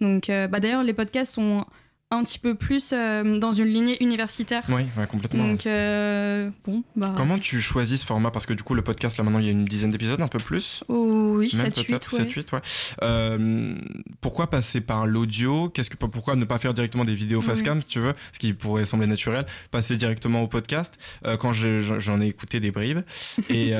[0.00, 1.66] Donc, euh, bah, d'ailleurs, les podcasts sont
[2.12, 4.62] un petit peu plus euh, dans une lignée universitaire.
[4.68, 5.46] Oui, ouais, complètement.
[5.48, 7.14] Donc, euh, bon, bah.
[7.16, 8.30] Comment tu choisis ce format?
[8.30, 10.28] Parce que du coup, le podcast, là maintenant, il y a une dizaine d'épisodes, un
[10.28, 10.84] peu plus.
[10.88, 12.18] Oh, oui, Même 7, 8, peut-être, ouais.
[12.24, 12.60] 7, 8, ouais.
[13.02, 13.74] Euh,
[14.20, 15.70] pourquoi passer par l'audio?
[15.70, 18.38] Qu'est-ce que pourquoi ne pas faire directement des vidéos face cam, si tu veux, ce
[18.38, 20.98] qui pourrait sembler naturel, passer directement au podcast.
[21.40, 23.00] Quand je- j'en ai écouté des bribes
[23.48, 23.72] et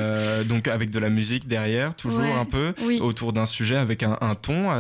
[0.47, 2.99] donc avec de la musique derrière, toujours un peu oui.
[3.01, 4.71] autour d'un sujet avec un, un ton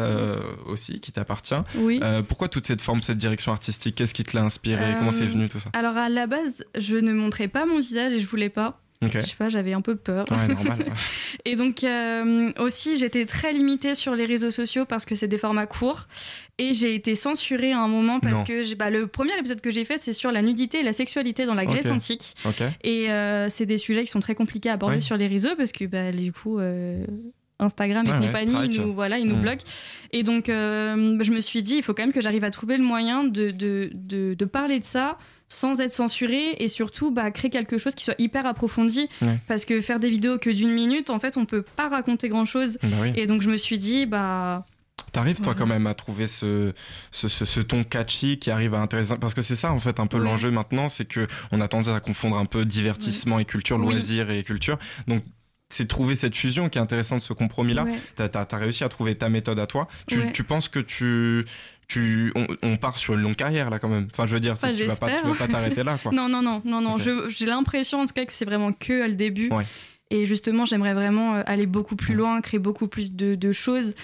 [0.67, 1.55] aussi qui t'appartient.
[1.77, 2.01] Oui.
[2.29, 5.29] Pourquoi toute cette forme, cette direction artistique Qu'est-ce qui te l'a inspiré Comment c'est Euh,
[5.29, 5.71] venu tout ça?
[5.73, 8.79] Alors, à la base, je ne montrais pas mon visage et je voulais pas.
[9.03, 10.27] Je sais pas, j'avais un peu peur.
[10.31, 10.79] Ouais, normal.
[11.45, 15.39] Et donc euh, aussi, j'étais très limitée sur les réseaux sociaux parce que c'est des
[15.39, 16.07] formats courts.
[16.59, 18.45] Et j'ai été censurée à un moment parce Non.
[18.45, 21.47] que bah, le premier épisode que j'ai fait, c'est sur la nudité et la sexualité
[21.47, 22.37] dans la Grèce antique.
[22.85, 25.03] Et euh, c'est des sujets qui sont très compliqués à aborder Oui.
[25.03, 26.61] sur les réseaux parce que bah, du coup.
[26.61, 27.05] euh,
[27.59, 29.43] Instagram et ouais, compagnie, nous, voilà, ils nous Mm.
[29.43, 29.65] bloquent.
[30.13, 32.77] Et donc, euh, je me suis dit, il faut quand même que j'arrive à trouver
[32.77, 35.17] le moyen de, de, de, de parler de ça
[35.49, 39.09] sans être censuré et surtout bah, créer quelque chose qui soit hyper approfondi.
[39.21, 39.39] Ouais.
[39.49, 42.47] Parce que faire des vidéos que d'une minute, en fait, on peut pas raconter grand
[42.47, 42.79] chose.
[42.83, 43.13] Bah oui.
[43.17, 44.65] Et donc, je me suis dit, bah.
[45.13, 46.73] T'arrives toi quand même à trouver ce,
[47.11, 50.01] ce, ce, ce ton catchy qui arrive à intéresser parce que c'est ça en fait
[50.01, 50.25] un peu Ouais.
[50.25, 53.83] l'enjeu maintenant c'est que on a tendance à confondre un peu divertissement et culture Oui.
[53.93, 54.79] loisir et culture
[55.09, 55.23] donc
[55.75, 57.99] c'est de trouver cette fusion qui est intéressante ce compromis là Ouais.
[58.17, 60.33] t'as as, réussi à trouver ta méthode à toi tu, Ouais.
[60.33, 61.45] tu penses que tu
[61.89, 64.53] tu on, on part sur une longue carrière là quand même enfin je veux dire
[64.53, 66.97] Enfin, tu vas pas tu vas pas t'arrêter là quoi Non, non, non, non, non.
[67.29, 69.51] J'ai l'impression en tout cas que c'est vraiment que le début.
[69.51, 69.67] Ouais.
[70.11, 73.95] Et justement, j'aimerais vraiment euh, aller beaucoup plus loin, créer beaucoup plus de, de choses.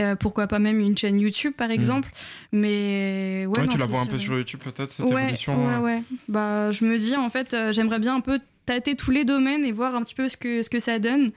[0.00, 2.08] Euh, pourquoi pas même une chaîne YouTube, par exemple.
[2.52, 5.66] Mais ouais, Ouais, non, tu la vois un peu sur YouTube peut-être cette ouais, évolution
[5.66, 6.02] Ouais, euh, ouais.
[6.28, 9.64] Bah, je me dis, en fait, euh, j'aimerais bien un peu tâter tous les domaines
[9.64, 11.30] et voir un petit peu ce que, ce que ça donne.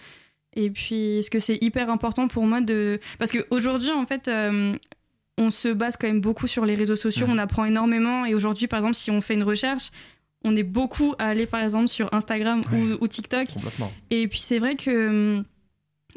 [0.56, 3.00] Et puis, ce que c'est hyper important pour moi de.
[3.20, 4.76] Parce qu'aujourd'hui, en fait, euh,
[5.38, 7.34] on se base quand même beaucoup sur les réseaux sociaux, Ouais.
[7.34, 8.26] on apprend énormément.
[8.26, 9.92] Et aujourd'hui, par exemple, si on fait une recherche,
[10.44, 13.48] on est beaucoup à aller, par exemple, sur Instagram ou, ou TikTok.
[14.10, 15.08] Et puis c'est vrai que
[15.38, 15.44] hum,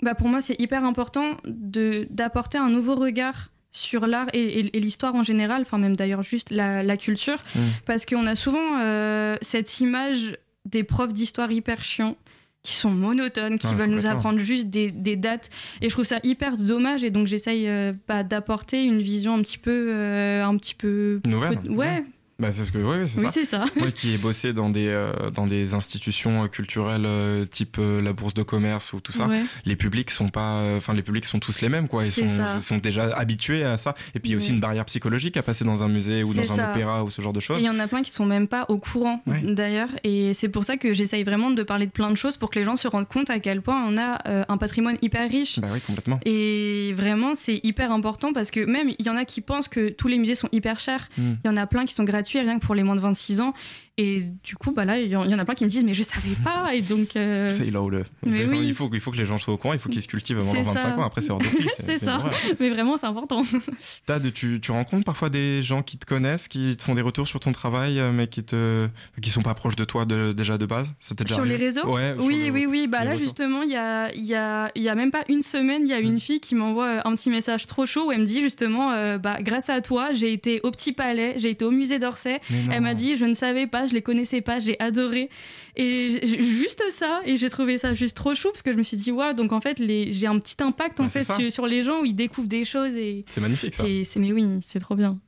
[0.01, 4.81] bah pour moi c'est hyper important d'apporter un nouveau regard sur l'art et, et- et
[4.81, 7.59] l'histoire en général, enfin même d'ailleurs juste la, la culture, Mm.
[7.87, 12.17] parce qu'on a souvent euh, cette image des profs d'histoire hyper chiants
[12.63, 15.51] qui sont monotones, qui Ouais, veulent nous apprendre juste des, des dates.
[15.81, 17.03] Et je trouve ça hyper dommage.
[17.03, 21.21] Et donc j'essaye euh, bah, d'apporter une vision un petit peu, euh, un petit peu
[21.27, 21.59] Nouvelle.
[21.69, 22.05] Ouais.
[22.39, 23.33] Bah, c'est ce que ouais, c'est Oui, ça.
[23.33, 23.65] c'est ça.
[23.77, 28.01] Moi qui ai bossé dans des euh, dans des institutions euh, culturelles euh, type euh,
[28.01, 29.43] la bourse de commerce ou tout ça, Ouais.
[29.65, 32.27] les publics sont pas enfin les publics sont tous les mêmes quoi, ils sont
[32.61, 35.43] sont déjà habitués à ça et puis il y a aussi une barrière psychologique à
[35.43, 37.61] passer dans un musée ou dans un opéra ou ce genre de choses.
[37.61, 39.89] il y en a plein qui sont même pas au courant d'ailleurs.
[40.05, 42.59] Et c'est pour ça que j'essaye vraiment de parler de plein de choses pour que
[42.59, 45.61] les gens se rendent compte à quel point on a un patrimoine hyper riche.
[45.61, 46.19] Bah oui, complètement.
[46.25, 49.91] Et vraiment, c'est hyper important parce que même il y en a qui pensent que
[49.91, 51.09] tous les musées sont hyper chers.
[51.19, 51.37] Il Mm.
[51.45, 53.55] y en a plein qui sont gratuits rien que pour les moins de 26 ans.
[53.99, 55.69] Et du coup, bah là, il y en il y en a plein qui me
[55.69, 56.75] disent mais je savais pas.
[56.75, 57.15] Et donc.
[57.15, 58.05] euh, C'est là où le.
[58.25, 58.33] Oui.
[58.63, 60.39] Il, faut, il faut que les gens soient au courant, il faut qu'ils se cultivent
[60.39, 60.97] avant leurs 25 ça.
[60.97, 61.03] ans.
[61.03, 61.67] Après, c'est hors de prix.
[61.77, 62.19] c'est ça.
[62.59, 63.45] Mais vraiment, c'est important.
[64.07, 67.03] T'as de- tu, tu rencontres parfois des gens qui te connaissent, qui te font des
[67.03, 68.89] retours sur ton travail, euh, mais qui te
[69.21, 70.95] qui sont pas proches de toi de- déjà de base?
[70.99, 71.87] Ça déjà Sur les réseaux?
[71.87, 72.15] Ouais.
[72.19, 72.87] Oui, oui, oui.
[72.87, 73.25] Bah là, retours.
[73.25, 76.01] justement, il y a, y, a, y a même pas une semaine, il y a
[76.01, 76.05] Mm.
[76.05, 78.93] une fille qui m'envoie euh, un petit message trop chaud où elle me dit justement
[78.93, 82.41] euh, bah, Grâce à toi, j'ai été au Petit Palais, j'ai été au musée d'Orsay.
[82.71, 85.29] Elle m'a dit Je ne savais pas, je les connaissais pas, j'ai adoré.
[85.77, 88.97] Et juste ça, et j'ai trouvé ça juste trop chou parce que je me suis
[88.97, 91.67] dit Waouh, donc en fait, les- j'ai un petit impact en Bah, fait sur, sur
[91.67, 92.95] les gens où ils découvrent des choses.
[92.95, 93.85] et C'est magnifique ça.
[94.05, 95.19] c'est, Mais oui, c'est trop bien.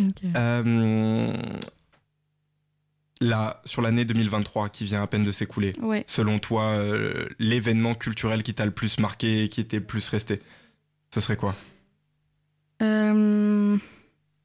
[0.00, 1.32] Euh, Euh,
[3.20, 6.04] Là, sur l'année 2023 qui vient à peine de s'écouler, Ouais.
[6.06, 10.08] selon toi, euh, l'événement culturel qui t'a le plus marqué et qui était le plus
[10.08, 10.38] resté,
[11.12, 11.56] ce serait quoi?
[12.80, 13.76] Euh,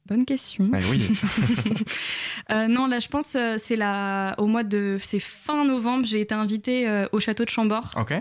[0.06, 0.70] Bonne question.
[0.72, 1.10] Ah oui.
[2.50, 6.20] Euh, non, là, je pense euh, c'est la au mois de c'est fin novembre, j'ai
[6.20, 7.94] été invitée euh, au château de Chambord.
[7.98, 8.12] Ok.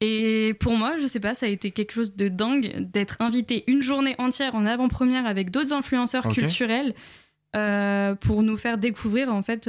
[0.00, 3.64] Et pour moi, je sais pas, ça a été quelque chose de dingue d'être invitée
[3.66, 6.94] une journée entière en avant-première avec d'autres influenceurs culturels
[7.56, 9.68] euh, pour nous faire découvrir en fait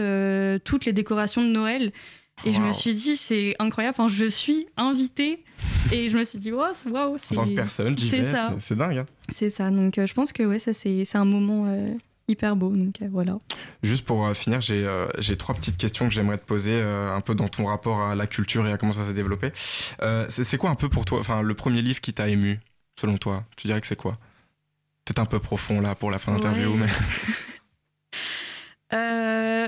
[0.63, 1.91] toutes les décorations de Noël.
[2.43, 3.95] Et je me suis dit, c'est incroyable.
[3.97, 5.43] Enfin, je suis invitée
[5.91, 7.33] et je me suis dit, waouh, c'est- waouh, En c'est.
[7.36, 8.97] tant que personne, j'y c'est vais, c'est- c'est dingue.
[8.99, 9.05] hein.
[9.29, 9.71] C'est ça.
[9.71, 11.93] Donc, euh, je pense que ouais, ça c'est c'est un moment euh,
[12.27, 12.69] hyper beau.
[12.75, 13.39] Donc euh, voilà.
[13.81, 17.65] Juste pour finir, j'ai trois petites questions que j'aimerais te poser, un peu dans ton
[17.65, 19.51] rapport à la culture et à comment ça s'est développé.
[19.55, 22.59] C'est c'est quoi un peu pour toi, enfin, le premier livre qui t'a ému,
[22.99, 23.43] selon toi?
[23.57, 24.17] Tu dirais que c'est quoi?
[25.05, 26.77] Peut-être un peu profond là pour la fin d'interview, Ouais.
[26.81, 26.88] mais.
[28.93, 29.67] Euh,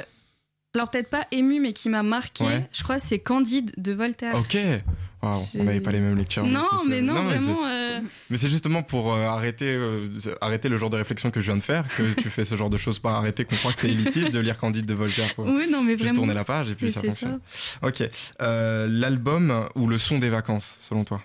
[0.77, 2.43] alors peut-être pas ému, mais qui m'a marqué.
[2.45, 2.67] Ouais.
[2.71, 4.35] Je crois c'est Candide de Voltaire.
[4.35, 4.57] Ok.
[5.23, 6.45] On n'avait pas les mêmes lectures.
[6.45, 7.65] Non, mais non, vraiment.
[7.67, 7.99] euh,
[8.29, 10.09] Mais c'est justement pour euh, arrêter, euh,
[10.39, 12.69] arrêter le genre de réflexion que je viens de faire que tu fais ce genre
[12.69, 15.29] de choses, pas arrêter qu'on croit que c'est élitiste de lire Candide de Voltaire.
[15.35, 16.15] Faut Oui, non, mais Juste vraiment.
[16.19, 17.39] tourner la page et puis Mais ça fonctionne.
[17.81, 18.03] Ok.
[18.41, 21.21] Euh, L'album ou le son des vacances, selon toi?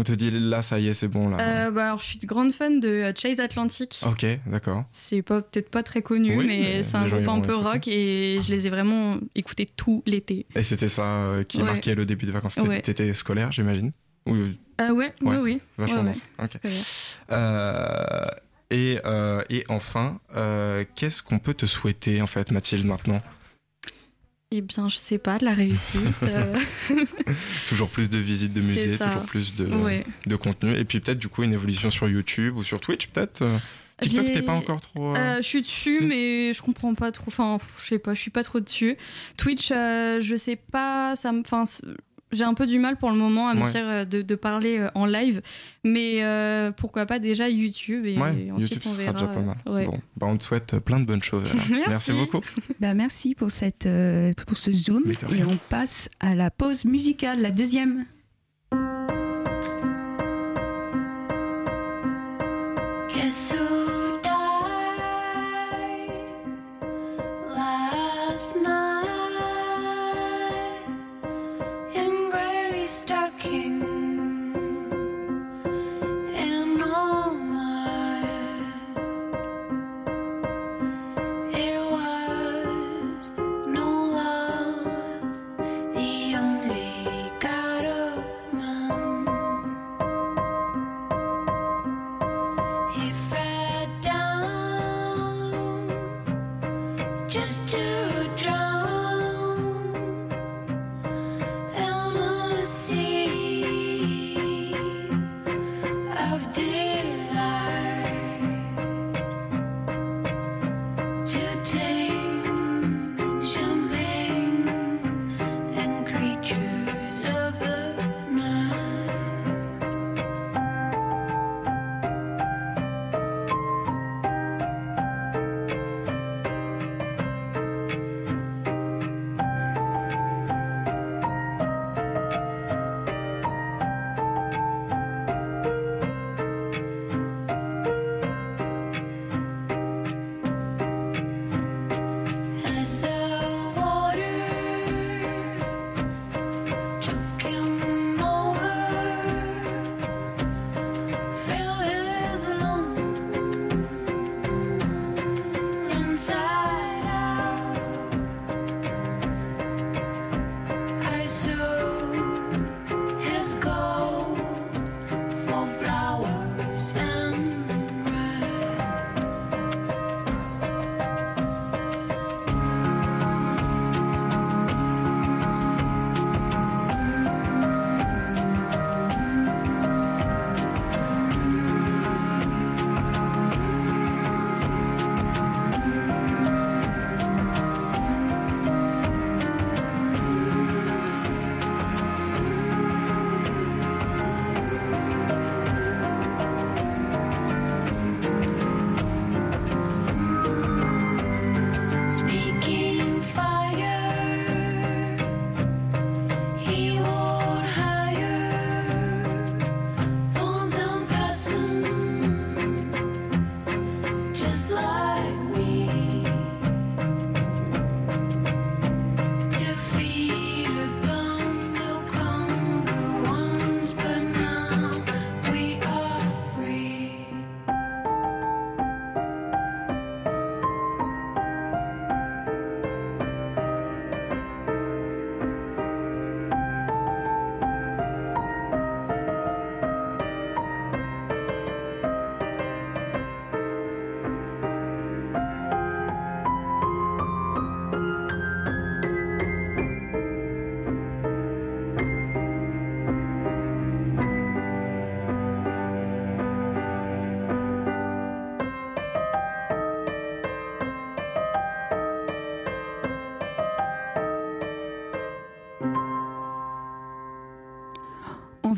[0.00, 1.38] On te dit là, ça y est, c'est bon là.
[1.40, 4.00] Euh, bah, alors, je suis grande fan de euh, Chase Atlantic.
[4.06, 4.84] Ok, d'accord.
[4.92, 7.88] C'est pas peut-être pas très connu, Oui, mais, mais c'est un groupe un peu rock
[7.88, 10.46] et je les ai vraiment écoutés tout l'été.
[10.54, 11.64] Et c'était ça euh, qui Ouais.
[11.64, 12.54] marquait le début des vacances.
[12.84, 13.14] T'étais- Ouais.
[13.14, 13.90] Scolaire, j'imagine
[14.26, 14.56] Oui.
[14.78, 15.60] Ah ouais, oui, oui.
[15.76, 16.14] Vachement Ouais, dans ouais.
[16.14, 16.44] ça.
[16.44, 16.60] Ok.
[16.62, 16.70] Ouais.
[17.32, 18.26] Euh,
[18.70, 23.20] et, euh, et enfin, euh, qu'est-ce qu'on peut te souhaiter en fait, Mathilde, maintenant?
[24.50, 26.00] Eh bien, je sais pas, de la réussite.
[26.22, 26.58] euh,
[27.68, 30.06] Toujours plus de visites de musées, toujours plus de, Ouais.
[30.26, 30.74] de contenu.
[30.74, 33.58] Et puis peut-être du coup une évolution sur YouTube ou sur Twitch, peut-être euh,
[34.00, 35.14] TikTok, t'es pas encore trop.
[35.14, 37.24] euh, Euh, je suis dessus, mais je comprends pas trop.
[37.28, 38.96] Enfin, je sais pas, je suis pas trop dessus.
[39.36, 41.40] Twitch, euh, je sais pas, ça me.
[41.40, 41.64] Enfin,
[42.32, 43.70] j'ai un peu du mal pour le moment à me Ouais.
[43.72, 45.40] dire euh, de, de parler euh, en live,
[45.84, 49.18] mais euh, pourquoi pas déjà YouTube et, Ouais, ensuite YouTube on verra.
[49.18, 49.56] sera déjà pas mal.
[49.66, 49.86] ouais.
[49.86, 51.44] Bon, bah, on te souhaite plein de bonnes choses.
[51.50, 51.64] alors.
[51.88, 52.12] Merci.
[52.12, 52.40] beaucoup.
[52.80, 55.04] Bah, merci pour, cette, euh, pour ce zoom.
[55.34, 58.04] Et on passe à la pause musicale, la deuxième.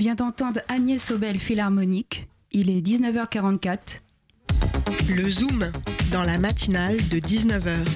[0.01, 2.27] Vient d'entendre Agnès Sobel Philharmonique.
[2.53, 4.01] Il est 19h44.
[5.15, 5.71] Le Zoom
[6.11, 7.87] dans la matinale de 19h.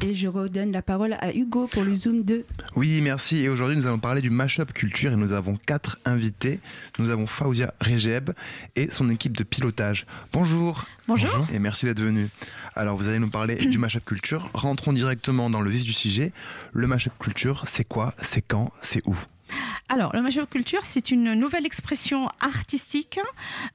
[0.00, 2.46] Et je redonne la parole à Hugo pour le Zoom 2.
[2.74, 3.44] Oui, merci.
[3.44, 6.58] Et aujourd'hui, nous allons parler du mashup culture et nous avons quatre invités.
[6.98, 8.30] Nous avons Faouzia Regeb
[8.74, 10.06] et son équipe de pilotage.
[10.32, 10.86] Bonjour.
[11.06, 11.46] Bonjour.
[11.52, 12.30] Et merci d'être venu.
[12.74, 14.48] Alors, vous allez nous parler du mashup culture.
[14.54, 16.32] Rentrons directement dans le vif du sujet.
[16.72, 18.14] Le mashup culture, c'est quoi?
[18.22, 18.72] C'est quand?
[18.80, 19.14] C'est où?
[19.94, 23.20] Alors, le mashup culture, c'est une nouvelle expression artistique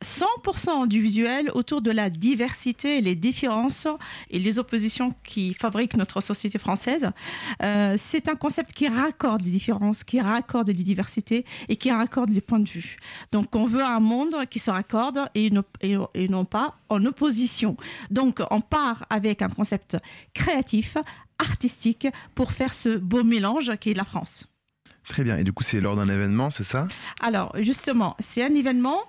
[0.03, 3.85] 100% du visuel autour de la diversité les différences
[4.31, 7.11] et les oppositions qui fabriquent notre société française.
[7.61, 12.31] Euh, c'est un concept qui raccorde les différences, qui raccorde les diversités et qui raccorde
[12.31, 12.97] les points de vue.
[13.31, 15.51] Donc, on veut un monde qui se raccorde et-
[15.83, 17.77] et non pas en opposition.
[18.09, 19.97] Donc, on part avec un concept
[20.33, 20.97] créatif,
[21.37, 24.47] artistique, pour faire ce beau mélange qui est la France.
[25.07, 25.37] Très bien.
[25.37, 26.87] Et du coup, c'est lors d'un événement, c'est ça?
[27.21, 28.99] Alors, justement, c'est un événement.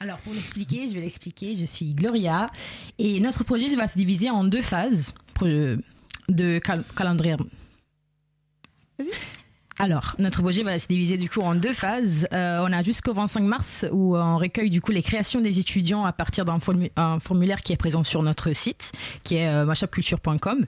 [0.00, 1.54] Alors, pour l'expliquer, je vais l'expliquer.
[1.56, 2.50] Je suis Gloria
[2.98, 7.36] et notre projet va se diviser en deux phases de cal- calendrier.
[9.80, 12.28] Alors, notre projet va se diviser du coup en deux phases.
[12.32, 16.04] Euh, on a jusqu'au 25 mars où on recueille du coup les créations des étudiants
[16.04, 18.92] à partir d'un formu- un formulaire qui est présent sur notre site,
[19.24, 20.66] qui est euh, mashupculture.com.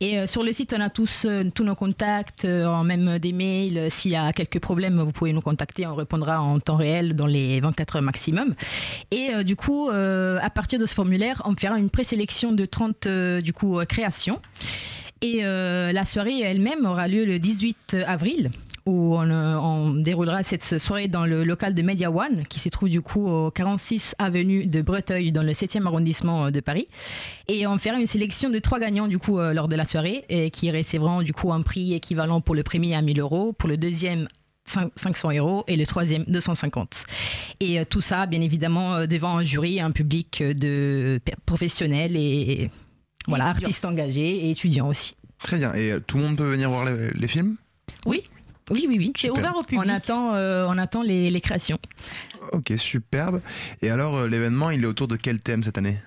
[0.00, 3.32] Et euh, sur le site, on a tous, euh, tous nos contacts, euh, même des
[3.32, 3.76] mails.
[3.76, 5.84] Euh, S'il y a quelques problèmes, vous pouvez nous contacter.
[5.88, 8.54] On répondra en temps réel dans les 24 heures maximum.
[9.10, 12.66] Et euh, du coup, euh, à partir de ce formulaire, on fera une présélection de
[12.66, 14.40] 30 euh, du coup, euh, créations.
[15.24, 18.50] Et euh, la soirée elle-même aura lieu le 18 avril
[18.84, 22.68] où on, euh, on déroulera cette soirée dans le local de Media One qui se
[22.68, 26.88] trouve du coup au 46 avenue de Breteuil dans le 7e arrondissement euh, de Paris.
[27.48, 30.50] Et on fera une sélection de trois gagnants du coup lors de la soirée et
[30.50, 33.78] qui recevront du coup un prix équivalent pour le premier à 1000 euros, pour le
[33.78, 34.28] deuxième
[34.68, 37.04] 5- 500 euros et le troisième 250.
[37.60, 42.70] Et tout ça, bien évidemment, devant un jury, un public de professionnels et
[43.26, 45.16] voilà, artistes engagés et étudiants aussi.
[45.42, 45.74] Très bien.
[45.74, 47.56] Et euh, tout le monde peut venir voir les, les films?
[48.06, 48.22] Oui,
[48.70, 49.12] oui, oui, oui.
[49.16, 51.78] C'est ouvert au On attend, euh, on attend les, les créations.
[52.52, 53.40] Ok, superbe.
[53.82, 55.98] Et alors, euh, l'événement, il est autour de quel thème cette année?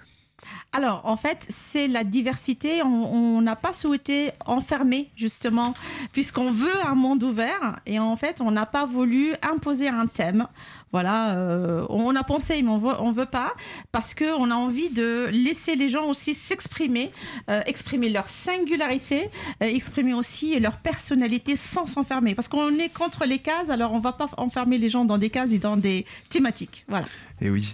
[0.77, 2.83] Alors, en fait, c'est la diversité.
[2.83, 5.73] On n'a pas souhaité enfermer, justement,
[6.13, 7.79] puisqu'on veut un monde ouvert.
[7.87, 10.45] Et en fait, on n'a pas voulu imposer un thème.
[10.93, 13.53] Voilà, euh, on a pensé, mais on veut, veut pas,
[13.91, 17.11] parce qu'on a envie de laisser les gens aussi s'exprimer,
[17.49, 19.29] euh, exprimer leur singularité,
[19.61, 22.35] euh, exprimer aussi leur personnalité sans s'enfermer.
[22.35, 25.29] Parce qu'on est contre les cases, alors on va pas enfermer les gens dans des
[25.29, 26.85] cases et dans des thématiques.
[26.87, 27.05] Voilà.
[27.41, 27.73] Et oui.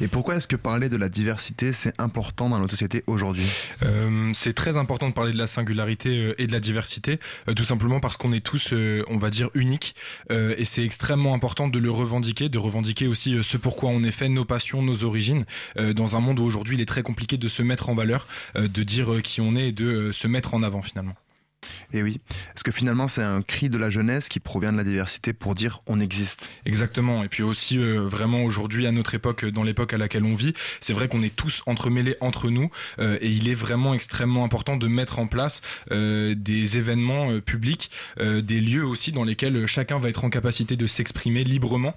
[0.00, 2.41] Et pourquoi est-ce que parler de la diversité, c'est important?
[2.48, 3.46] Dans notre société aujourd'hui
[3.82, 7.18] Euh, c'est très important de parler de la singularité euh, et de la diversité,
[7.48, 8.72] euh, tout simplement parce qu'on est tous,
[9.08, 9.94] on va dire, uniques,
[10.30, 14.28] et c'est extrêmement important de le revendiquer, de revendiquer aussi ce pourquoi on est fait,
[14.28, 15.44] nos passions, nos origines,
[15.76, 18.26] dans un monde où aujourd'hui il est très compliqué de se mettre en valeur,
[18.56, 21.14] de dire qui on est et de se mettre en avant finalement.
[21.92, 22.20] Et oui.
[22.54, 25.54] Est-ce que finalement, c'est un cri de la jeunesse qui provient de la diversité pour
[25.54, 26.48] dire on existe?
[26.66, 27.22] Exactement.
[27.22, 30.54] Et puis aussi, euh, vraiment aujourd'hui, à notre époque, dans l'époque à laquelle on vit,
[30.80, 32.70] c'est vrai qu'on est tous entremêlés entre nous.
[32.98, 35.60] euh, et il est vraiment extrêmement important de mettre en place
[35.90, 40.86] euh, des événements publics, des lieux aussi dans lesquels chacun va être en capacité de
[40.86, 41.94] s'exprimer librement,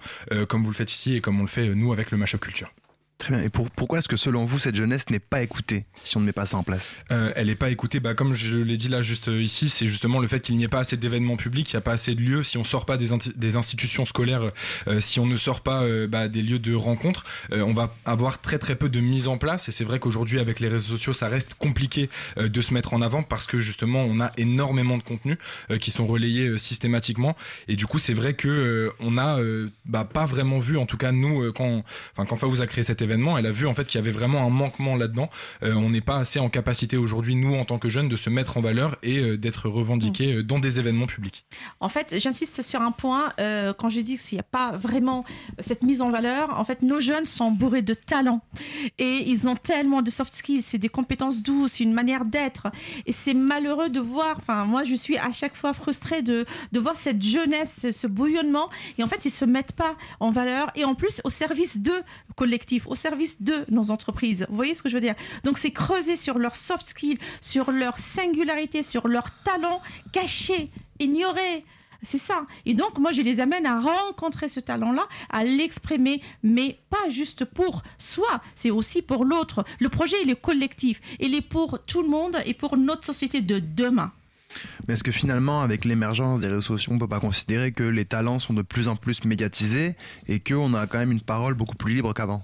[0.47, 2.72] comme vous le faites ici et comme on le fait nous avec le Mashup Culture.
[3.18, 3.43] Très bien.
[3.43, 6.26] Et pour- pourquoi est-ce que selon vous, cette jeunesse n'est pas écoutée si on ne
[6.26, 6.93] met pas ça en place?
[7.11, 9.88] Euh, elle n'est pas écoutée, bah, comme je l'ai dit là juste euh, ici, c'est
[9.88, 12.13] justement le fait qu'il n'y ait pas assez d'événements publics, il n'y a pas assez
[12.13, 12.43] de lieux.
[12.43, 14.49] Si on sort pas des, des institutions scolaires,
[14.88, 18.59] euh, si on ne sort pas bah, des lieux de rencontre, on va avoir très
[18.59, 19.70] très peu de mise en place.
[19.70, 23.01] Et c'est vrai qu'aujourd'hui avec les réseaux sociaux, ça reste compliqué de se mettre en
[23.01, 25.38] avant parce que justement on a énormément de contenus
[25.80, 27.36] qui sont relayés systématiquement.
[27.70, 30.86] Et du coup c'est vrai que euh, on a euh, bah, pas vraiment vu, en
[30.86, 31.84] tout cas nous quand,
[32.18, 34.45] quand Faouz a créé cet événement, elle a vu en fait qu'il y avait vraiment
[34.45, 35.30] un manquement là-dedans.
[35.64, 38.30] Euh, on n'est pas assez en capacité aujourd'hui nous en tant que jeunes de se
[38.30, 41.45] mettre en valeur et euh, d'être revendiqués euh, dans des événements publics.
[41.80, 43.34] En fait, j'insiste sur un point.
[43.78, 45.24] quand j'ai dit qu'il n'y a pas vraiment
[45.60, 48.41] cette mise en valeur, en fait, nos jeunes sont bourrés de talent
[48.97, 52.68] et ils ont tellement de soft skills, c'est des compétences douces, une manière d'être.
[53.06, 54.38] Et c'est malheureux de voir.
[54.38, 58.70] Enfin, moi, je suis à chaque fois frustrée de, de voir cette jeunesse, ce, bouillonnement.
[58.97, 61.93] Et en fait, ils se mettent pas en valeur et en plus au service de
[62.36, 64.46] collectifs, au service de nos entreprises.
[64.50, 65.16] Vous voyez ce que je veux dire?
[65.43, 69.82] Donc, c'est creuser sur leurs soft skills, sur leur singularité, sur leur talent
[70.12, 71.66] caché, ignoré.
[72.04, 72.46] C'est ça.
[72.66, 77.46] Et donc, moi, je les amène à rencontrer ce talent-là, à l'exprimer, mais pas juste
[77.46, 79.66] pour soi, c'est aussi pour l'autre.
[79.80, 81.02] Le projet, il est collectif.
[81.20, 84.12] Il est pour tout le monde et pour notre société de demain.
[84.88, 88.06] Mais est-ce que finalement, avec l'émergence des réseaux sociaux, on peut pas considérer que les
[88.06, 89.96] talents sont de plus en plus médiatisés
[90.28, 92.43] et qu'on a quand même une parole beaucoup plus libre qu'avant?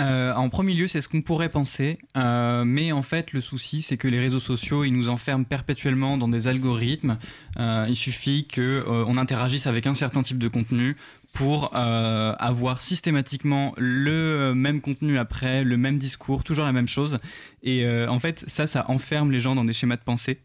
[0.00, 3.82] Euh, en premier lieu, c'est ce qu'on pourrait penser, euh, mais en fait, le souci,
[3.82, 7.18] c'est que les réseaux sociaux, ils nous enferment perpétuellement dans des algorithmes.
[7.58, 10.96] Euh, il suffit que on interagisse avec un certain type de contenu
[11.32, 17.18] pour avoir systématiquement le même contenu après, le même discours, toujours la même chose.
[17.64, 20.40] Et en fait, ça, ça enferme les gens dans des schémas de pensée.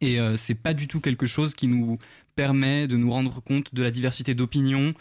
[0.00, 1.98] Et c'est pas du tout quelque chose qui nous
[2.34, 4.94] permet de nous rendre compte de la diversité d'opinions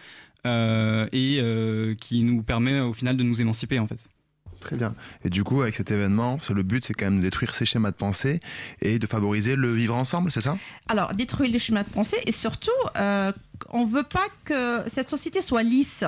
[0.46, 4.08] et euh, qui nous permet au final de nous émanciper en fait.
[4.60, 4.96] Très bien.
[5.24, 7.92] Et du coup, avec cet événement, le but, c'est quand même de détruire ces schémas
[7.92, 8.40] de pensée
[8.82, 10.58] et de favoriser le vivre ensemble, c'est ça?
[10.88, 13.32] Alors, détruire les schémas de pensée et surtout, euh,
[13.70, 16.04] on veut pas que cette société soit lisse.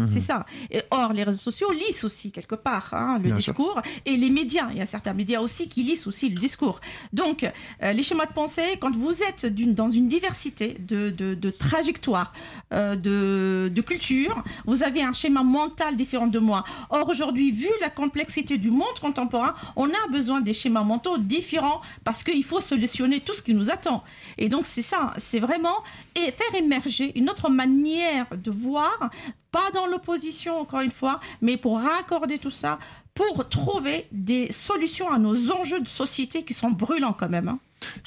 [0.00, 0.10] Mhm.
[0.12, 0.46] C'est ça.
[0.70, 3.52] Et or, les réseaux sociaux lissent aussi quelque part hein, le Bien sûr.
[3.54, 4.68] discours et les médias.
[4.72, 6.80] Il y a certains médias aussi qui lissent aussi le discours.
[7.12, 11.34] Donc, euh, les schémas de pensée, quand vous êtes d'une- dans une diversité de, de,
[11.34, 12.32] de trajectoires,
[12.72, 16.64] euh, de, de culture, vous avez un schéma mental différent de moi.
[16.90, 21.80] Or, aujourd'hui, vu la complexité du monde contemporain, on a besoin des schémas mentaux différents
[22.04, 24.02] parce qu'il faut solutionner tout ce qui nous attend.
[24.38, 25.12] Et donc, c'est ça.
[25.18, 25.78] C'est vraiment
[26.14, 29.10] et faire émerger une autre manière de voir
[29.52, 32.78] pas dans l'opposition, encore une fois, mais pour raccorder tout ça,
[33.14, 37.48] pour trouver des solutions à nos enjeux de société qui sont brûlants quand même.
[37.48, 37.58] hein.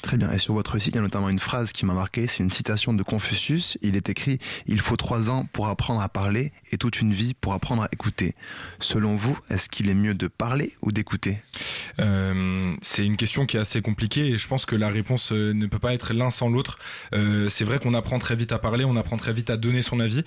[0.02, 0.30] Très bien.
[0.32, 2.26] Et sur votre site, il y a notamment une phrase qui m'a marqué.
[2.26, 3.78] C'est une citation de Confucius.
[3.82, 7.34] Il est écrit Il faut trois ans pour apprendre à parler et toute une vie
[7.34, 8.34] pour apprendre à écouter.
[8.78, 11.38] Selon vous, est-ce qu'il est mieux de parler ou d'écouter?
[12.00, 15.52] Euh, c'est une question qui est assez compliquée et je pense que la réponse euh,
[15.52, 16.78] ne peut pas être l'un sans l'autre.
[17.14, 19.82] Euh, c'est vrai qu'on apprend très vite à parler, on apprend très vite à donner
[19.82, 20.22] son avis.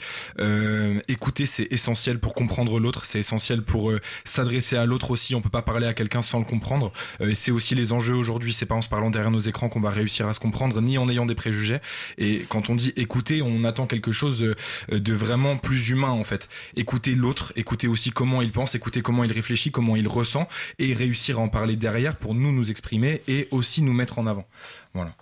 [1.07, 3.93] Écouter, c'est essentiel pour comprendre l'autre, c'est essentiel pour
[4.25, 5.35] s'adresser à l'autre aussi.
[5.35, 6.91] On peut pas parler à quelqu'un sans le comprendre.
[7.19, 8.53] Et c'est aussi les enjeux aujourd'hui.
[8.53, 10.97] C'est pas en se parlant derrière nos écrans qu'on va réussir à se comprendre, ni
[10.97, 11.79] en ayant des préjugés.
[12.17, 16.23] Et quand on dit écouter, on attend quelque chose euh, de vraiment plus humain en
[16.23, 16.49] fait.
[16.75, 20.47] Écouter l'autre, écouter aussi comment il pense, écouter comment il réfléchit, comment il ressent,
[20.79, 24.27] et réussir à en parler derrière pour nous nous exprimer et aussi nous mettre en
[24.27, 24.47] avant.
[24.93, 25.15] Voilà.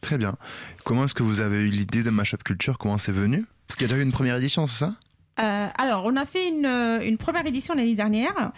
[0.00, 0.36] Très bien.
[0.84, 2.78] Comment est-ce que vous avez eu l'idée de Mashup Culture?
[2.78, 3.44] Comment c'est venu?
[3.66, 4.94] Parce qu'il y a déjà eu une première édition, c'est ça?
[5.42, 8.52] Euh, alors, on a fait une, euh, une première édition l'année dernière.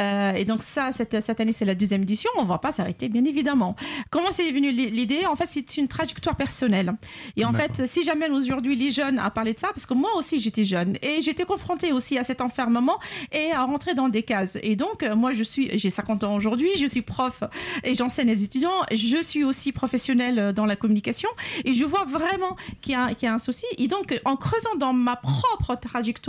[0.00, 2.30] Euh, et donc, ça, cette, cette année, c'est la deuxième édition.
[2.38, 3.76] On ne va pas s'arrêter, bien évidemment.
[4.10, 5.26] Comment c'est venu l'i- l'idée?
[5.26, 6.94] En fait, c'est une trajectoire personnelle.
[7.36, 10.10] Et en fait, si j'amène aujourd'hui les jeunes à parler de ça, parce que moi
[10.16, 12.98] aussi, j'étais jeune et j'étais confrontée aussi à cet enfermement
[13.32, 14.58] et à rentrer dans des cases.
[14.62, 17.44] Et donc, moi, je suis, j'ai 50 ans aujourd'hui, je suis prof
[17.84, 18.70] et j'enseigne les étudiants.
[18.92, 21.28] Je suis aussi professionnelle dans la communication
[21.64, 23.66] et je vois vraiment qu'il y, a- qu'il y a un souci.
[23.78, 26.23] Et donc, en creusant dans ma propre trajectoire,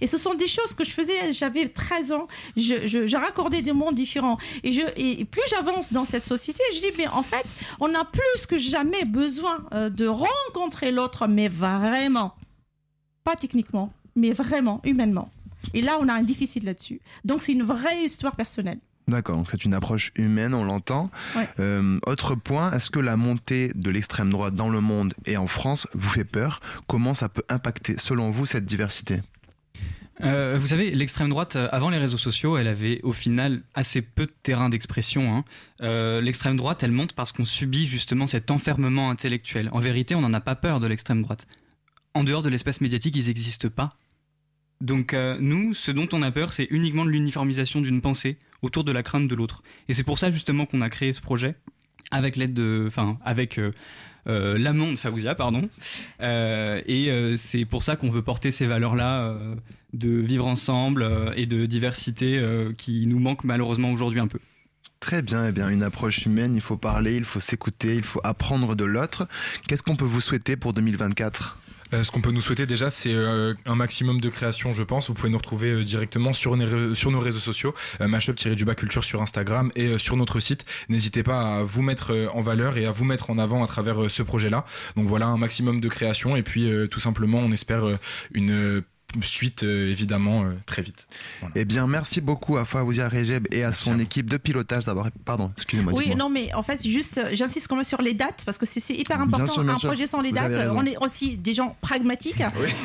[0.00, 3.62] et ce sont des choses que je faisais, j'avais 13 ans, je, je, je raccordais
[3.62, 4.38] des mondes différents.
[4.62, 8.04] Et, je, et plus j'avance dans cette société, je dis, mais en fait, on a
[8.04, 12.34] plus que jamais besoin euh, de rencontrer l'autre, mais vraiment.
[13.24, 15.30] Pas techniquement, mais vraiment, humainement.
[15.74, 17.00] Et là, on a un déficit là-dessus.
[17.24, 18.78] Donc, c'est une vraie histoire personnelle.
[19.08, 21.10] D'accord, donc c'est une approche humaine, on l'entend.
[21.34, 21.48] Ouais.
[21.58, 25.48] Euh, autre point, est-ce que la montée de l'extrême droite dans le monde et en
[25.48, 26.60] France vous fait peur?
[26.86, 29.20] Comment ça peut impacter, selon vous, cette diversité?
[30.22, 34.02] Euh, vous savez, l'extrême droite, euh, avant les réseaux sociaux, elle avait au final assez
[34.02, 35.34] peu de terrain d'expression.
[35.34, 35.44] hein.
[35.82, 39.70] Euh, l'extrême droite, elle monte parce qu'on subit justement cet enfermement intellectuel.
[39.72, 41.46] En vérité, on n'en a pas peur de l'extrême droite.
[42.14, 43.90] En dehors de l'espace médiatique, ils n'existent pas.
[44.80, 48.92] Donc nous, ce dont on a peur, c'est uniquement de l'uniformisation d'une pensée autour de
[48.92, 49.62] la crainte de l'autre.
[49.88, 51.54] Et c'est pour ça justement qu'on a créé ce projet
[52.10, 53.60] avec l'aide de, enfin avec
[54.26, 55.68] euh, l'amont de pardon.
[56.20, 59.54] Euh, et euh, c'est pour ça qu'on veut porter ces valeurs-là euh,
[59.92, 62.40] de vivre ensemble et de diversité
[62.78, 64.38] qui nous manquent malheureusement aujourd'hui un peu.
[65.00, 68.20] Très bien, eh bien, une approche humaine, il faut parler, il faut s'écouter, il faut
[68.22, 69.26] apprendre de l'autre.
[69.66, 71.58] Qu'est-ce qu'on peut vous souhaiter pour 2024
[71.92, 75.08] Euh, ce qu'on peut nous souhaiter déjà, c'est euh, un maximum de création, je pense.
[75.08, 79.98] Vous pouvez nous retrouver euh, directement sur, nos réseaux sociaux, mashup-du-bas culture sur Instagram et
[79.98, 80.64] sur notre site.
[80.88, 84.10] N'hésitez pas à vous mettre en valeur et à vous mettre en avant à travers
[84.10, 84.64] ce projet-là.
[84.96, 87.98] Donc voilà, un maximum de création et puis tout simplement, on espère
[88.32, 88.82] une
[89.22, 91.06] suite euh, évidemment euh, très vite.
[91.54, 95.08] Eh bien, merci beaucoup à Fawzia Rejeb et à son équipe de pilotage d'avoir.
[95.24, 95.92] Pardon, excusez-moi.
[95.96, 98.94] Oui, non, mais en fait, juste, j'insiste quand même sur les dates parce que c'est
[98.94, 99.52] hyper Bien important.
[99.52, 99.88] sûr, bien un sûr.
[99.90, 102.42] projet sans les Vous dates, on est aussi des gens pragmatiques.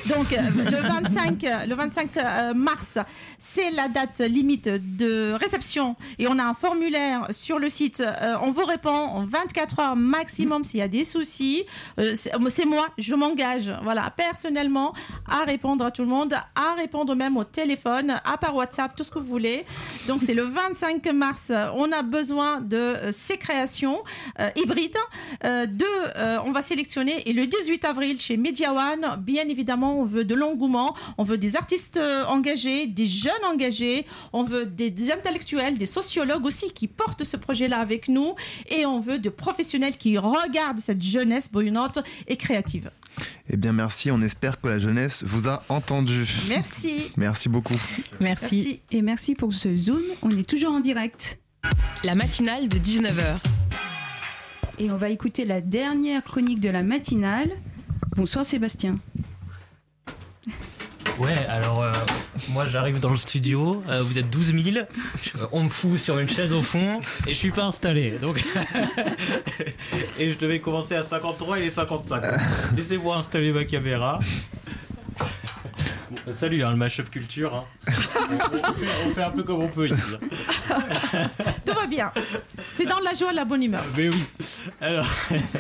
[0.08, 2.98] Donc, euh, le 25, euh, le 25 euh, mars,
[3.40, 8.02] c'est la date limite de réception et on a un formulaire sur le site.
[8.02, 11.64] Euh, on vous répond en 24 heures maximum s'il y a des soucis.
[12.00, 14.94] Euh, c'est c'est moi, je m'engage, voilà, personnellement,
[15.28, 19.04] à répondre à tout le monde, à répondre même au téléphone, à par WhatsApp, tout
[19.04, 19.66] ce que vous voulez.
[20.08, 21.52] Donc, c'est le 25 mars.
[21.76, 24.04] On a besoin de euh, ces créations
[24.40, 24.98] euh, hybrides.
[25.44, 25.86] Euh, deux,
[26.16, 27.28] euh, on va sélectionner.
[27.30, 30.96] Et le 18 avril, chez Media One, bien évidemment, on veut de l'engouement.
[31.18, 34.06] On veut des artistes engagés, des jeunes engagés.
[34.34, 38.36] On veut des, des intellectuels, des sociologues aussi qui portent ce projet-là avec nous.
[38.70, 42.92] Et on veut de professionnels qui regardent cette jeunesse bouillonnante et créative.
[43.50, 44.12] Eh bien, merci.
[44.12, 46.05] On espère que la jeunesse vous a entendu.
[46.48, 47.12] Merci.
[47.18, 47.80] Merci beaucoup.
[48.20, 48.82] Merci.
[48.92, 50.02] Et merci pour ce Zoom.
[50.22, 51.40] On est toujours en direct.
[52.04, 53.40] La matinale de 19h.
[54.78, 57.52] Et on va écouter la dernière chronique de la matinale.
[58.16, 58.98] Bonsoir Sébastien.
[61.18, 61.94] Ouais, alors euh,
[62.50, 66.20] moi j'arrive dans le studio, euh, vous êtes 12 000, euh, on me fout sur
[66.20, 68.12] une chaise au fond et je suis pas installé.
[68.22, 68.44] Donc
[70.20, 72.22] et je devais commencer à 53 et les 55.
[72.76, 74.20] Laissez-moi installer ma caméra.
[76.12, 77.56] Bon, salut, hein, le mashup culture.
[77.56, 77.64] hein.
[77.88, 80.02] On, on fait, on fait un peu comme on peut ici.
[80.14, 81.22] hein.
[81.66, 82.12] Tout va bien.
[82.76, 83.84] C'est dans la joie et la bonne humeur.
[83.98, 84.24] Mais oui.
[84.82, 85.06] Alors,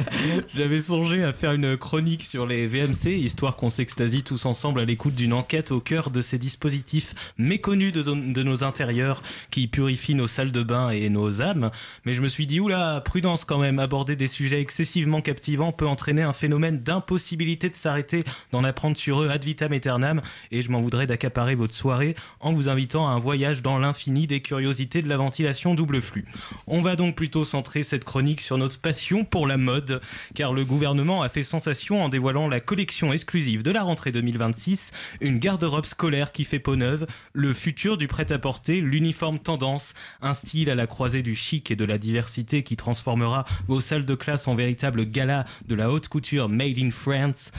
[0.55, 4.85] j'avais songé à faire une chronique sur les VMC, histoire qu'on s'extasie tous ensemble à
[4.85, 9.21] l'écoute d'une enquête au cœur de ces dispositifs méconnus de, de nos intérieurs
[9.51, 11.71] qui purifient nos salles de bain et nos âmes.
[12.05, 15.87] Mais je me suis dit, oula, prudence quand même, aborder des sujets excessivement captivants peut
[15.87, 20.21] entraîner un phénomène d'impossibilité de s'arrêter, d'en apprendre sur eux ad vitam aeternam,
[20.51, 24.27] et je m'en voudrais d'accaparer votre soirée en vous invitant à un voyage dans l'infini
[24.27, 26.25] des curiosités de la ventilation double flux.
[26.67, 30.01] On va donc plutôt centrer cette chronique sur notre passion pour la mode,
[30.33, 34.91] car le gouvernement a fait sensation en dévoilant la collection exclusive de la rentrée 2026,
[35.21, 40.69] une garde-robe scolaire qui fait peau neuve, le futur du prêt-à-porter, l'uniforme tendance, un style
[40.69, 44.47] à la croisée du chic et de la diversité qui transformera vos salles de classe
[44.47, 47.51] en véritable gala de la haute couture made in France.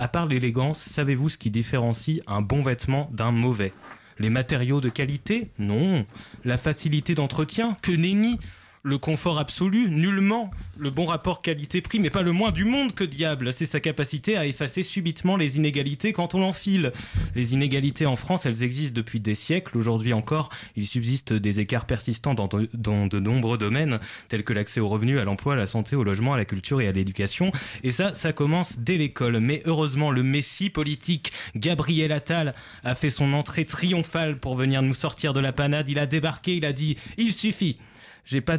[0.00, 3.72] À part l'élégance, savez-vous ce qui différencie un bon vêtement d'un mauvais?
[4.20, 5.50] Les matériaux de qualité?
[5.58, 6.06] Non.
[6.44, 7.76] La facilité d'entretien?
[7.82, 8.38] Que nenni?
[8.82, 10.50] Le confort absolu, nullement.
[10.78, 13.52] Le bon rapport qualité-prix, mais pas le moins du monde que diable.
[13.52, 16.92] C'est sa capacité à effacer subitement les inégalités quand on l'enfile.
[17.34, 19.76] Les inégalités en France, elles existent depuis des siècles.
[19.76, 23.98] Aujourd'hui encore, il subsiste des écarts persistants dans de, nombreux domaines,
[24.28, 26.80] tels que l'accès aux revenus, à l'emploi, à la santé, au logement, à la culture
[26.80, 27.50] et à l'éducation.
[27.82, 29.40] Et ça, ça commence dès l'école.
[29.40, 32.54] Mais heureusement, le messie politique, Gabriel Attal,
[32.84, 35.88] a fait son entrée triomphale pour venir nous sortir de la panade.
[35.88, 37.78] Il a débarqué, il a dit «Il suffit!»
[38.28, 38.58] J'ai pas,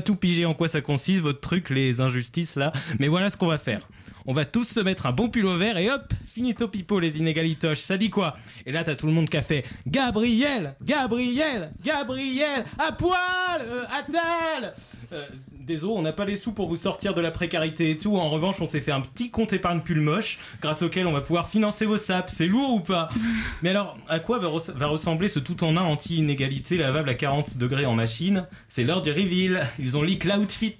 [0.00, 2.72] tout pigé en quoi ça consiste, votre truc, les injustices là.
[2.98, 3.86] Mais voilà ce qu'on va faire.
[4.26, 7.18] On va tous se mettre un bon pull au vert et hop, finito pipo les
[7.18, 7.80] inégalitoches.
[7.80, 8.36] Ça dit quoi?
[8.66, 13.16] Et là, t'as tout le monde qui a fait Gabriel, Gabriel, Gabriel, à poil,
[13.62, 14.74] euh, Attal
[15.12, 15.26] Euh,
[15.62, 18.16] Désolé, on n'a pas les sous pour vous sortir de la précarité et tout.
[18.16, 21.20] En revanche, on s'est fait un petit compte épargne pull moche, grâce auquel on va
[21.20, 22.32] pouvoir financer vos saps.
[22.34, 23.08] C'est lourd ou pas?
[23.62, 27.14] Mais alors, à quoi va, res- va ressembler ce tout en un anti-inégalité lavable à
[27.14, 28.44] 40 degrés en machine?
[28.68, 29.64] C'est l'heure du reveal.
[29.78, 30.74] Ils ont leak l'outfit.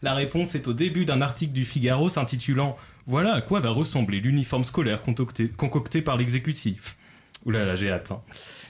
[0.00, 2.73] La réponse est au début d'un article du Figaro s'intitulant
[3.06, 6.96] Voilà à quoi va ressembler l'uniforme scolaire concocté, par l'exécutif.
[7.44, 8.10] Oulala, là, j'ai hâte.
[8.12, 8.22] hein.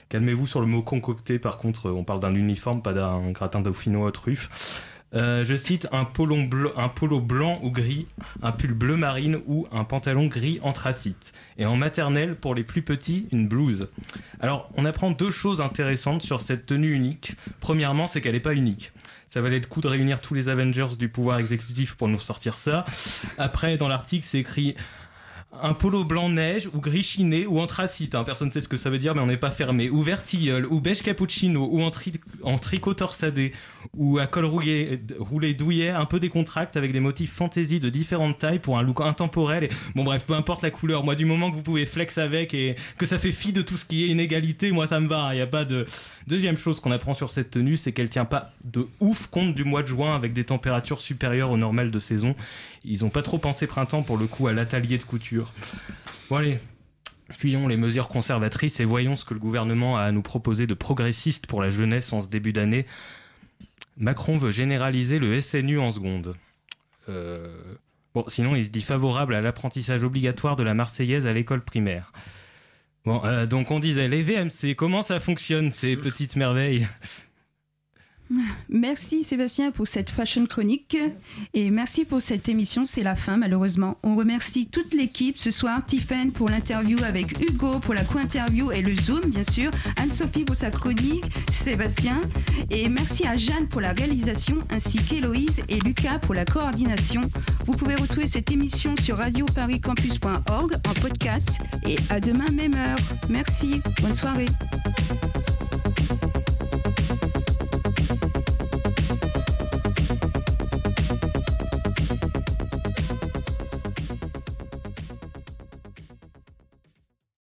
[0.09, 4.07] Calmez-vous sur le mot concocté, par contre, on parle d'un uniforme, pas d'un gratin dauphinois
[4.07, 4.81] aux truffes.
[5.15, 8.07] Euh, je cite un, polo blanc, ou gris,
[8.41, 11.31] un pull bleu marine ou un pantalon gris anthracite.
[11.57, 13.87] Et en maternelle, pour les plus petits, une blouse.
[14.39, 17.33] Alors, on apprend deux choses intéressantes sur cette tenue unique.
[17.59, 18.91] Premièrement, c'est qu'elle n'est pas unique.
[19.27, 22.53] Ça valait le coup de réunir tous les Avengers du pouvoir exécutif pour nous sortir
[22.55, 22.85] ça.
[23.37, 24.75] Après, dans l'article, c'est écrit
[25.61, 28.75] un polo blanc neige ou gris chiné ou anthracite, hein, personne ne sait ce que
[28.75, 32.57] ça veut dire mais on n'est pas fermé, ou vertilleul, ou beige cappuccino, ou en
[32.57, 33.53] tricot torsadé,
[33.93, 38.59] ou à col roulé, douillet, un peu décontracté avec des motifs fantaisie de différentes tailles
[38.59, 39.69] pour un look intemporel.
[39.95, 42.75] Bon bref, peu importe la couleur, moi du moment que vous pouvez flex avec et
[42.97, 45.37] que ça fait fi de tout ce qui est inégalité, moi ça me va, il
[45.37, 45.85] n'y a pas de...
[46.27, 49.63] Deuxième chose qu'on apprend sur cette tenue, c'est qu'elle tient pas de ouf compte du
[49.63, 52.35] mois de juin avec des températures supérieures aux normales de saison.
[52.83, 55.53] Ils ont pas trop pensé printemps pour le coup à l'atelier de couture.
[56.29, 56.57] Bon allez,
[57.29, 60.73] fuyons les mesures conservatrices et voyons ce que le gouvernement a à nous proposer de
[60.73, 62.85] progressiste pour la jeunesse en ce début d'année.
[63.97, 66.35] Macron veut généraliser le SNU en seconde.
[67.09, 67.77] Euh,
[68.15, 72.13] Bon, sinon, il se dit favorable à l'apprentissage obligatoire de la Marseillaise à l'école primaire.
[73.03, 76.87] Bon, euh, donc on disait, les VMC, comment ça fonctionne ces petites merveilles?
[78.69, 80.97] Merci Sébastien pour cette fashion chronique
[81.53, 82.85] et merci pour cette émission.
[82.85, 83.97] C'est la fin malheureusement.
[84.03, 85.85] On remercie toute l'équipe ce soir.
[85.85, 89.69] Tiffen pour l'interview avec Hugo pour la co-interview et le Zoom bien sûr.
[89.97, 91.25] Anne-Sophie pour sa chronique.
[91.51, 92.21] Sébastien.
[92.71, 97.21] Et merci à Jeanne pour la réalisation ainsi qu'Héloïse et Lucas pour la coordination.
[97.65, 101.49] Vous pouvez retrouver cette émission sur radioparicampus.org en podcast
[101.87, 102.97] et à demain même heure.
[103.29, 103.81] Merci.
[104.01, 104.47] Bonne soirée.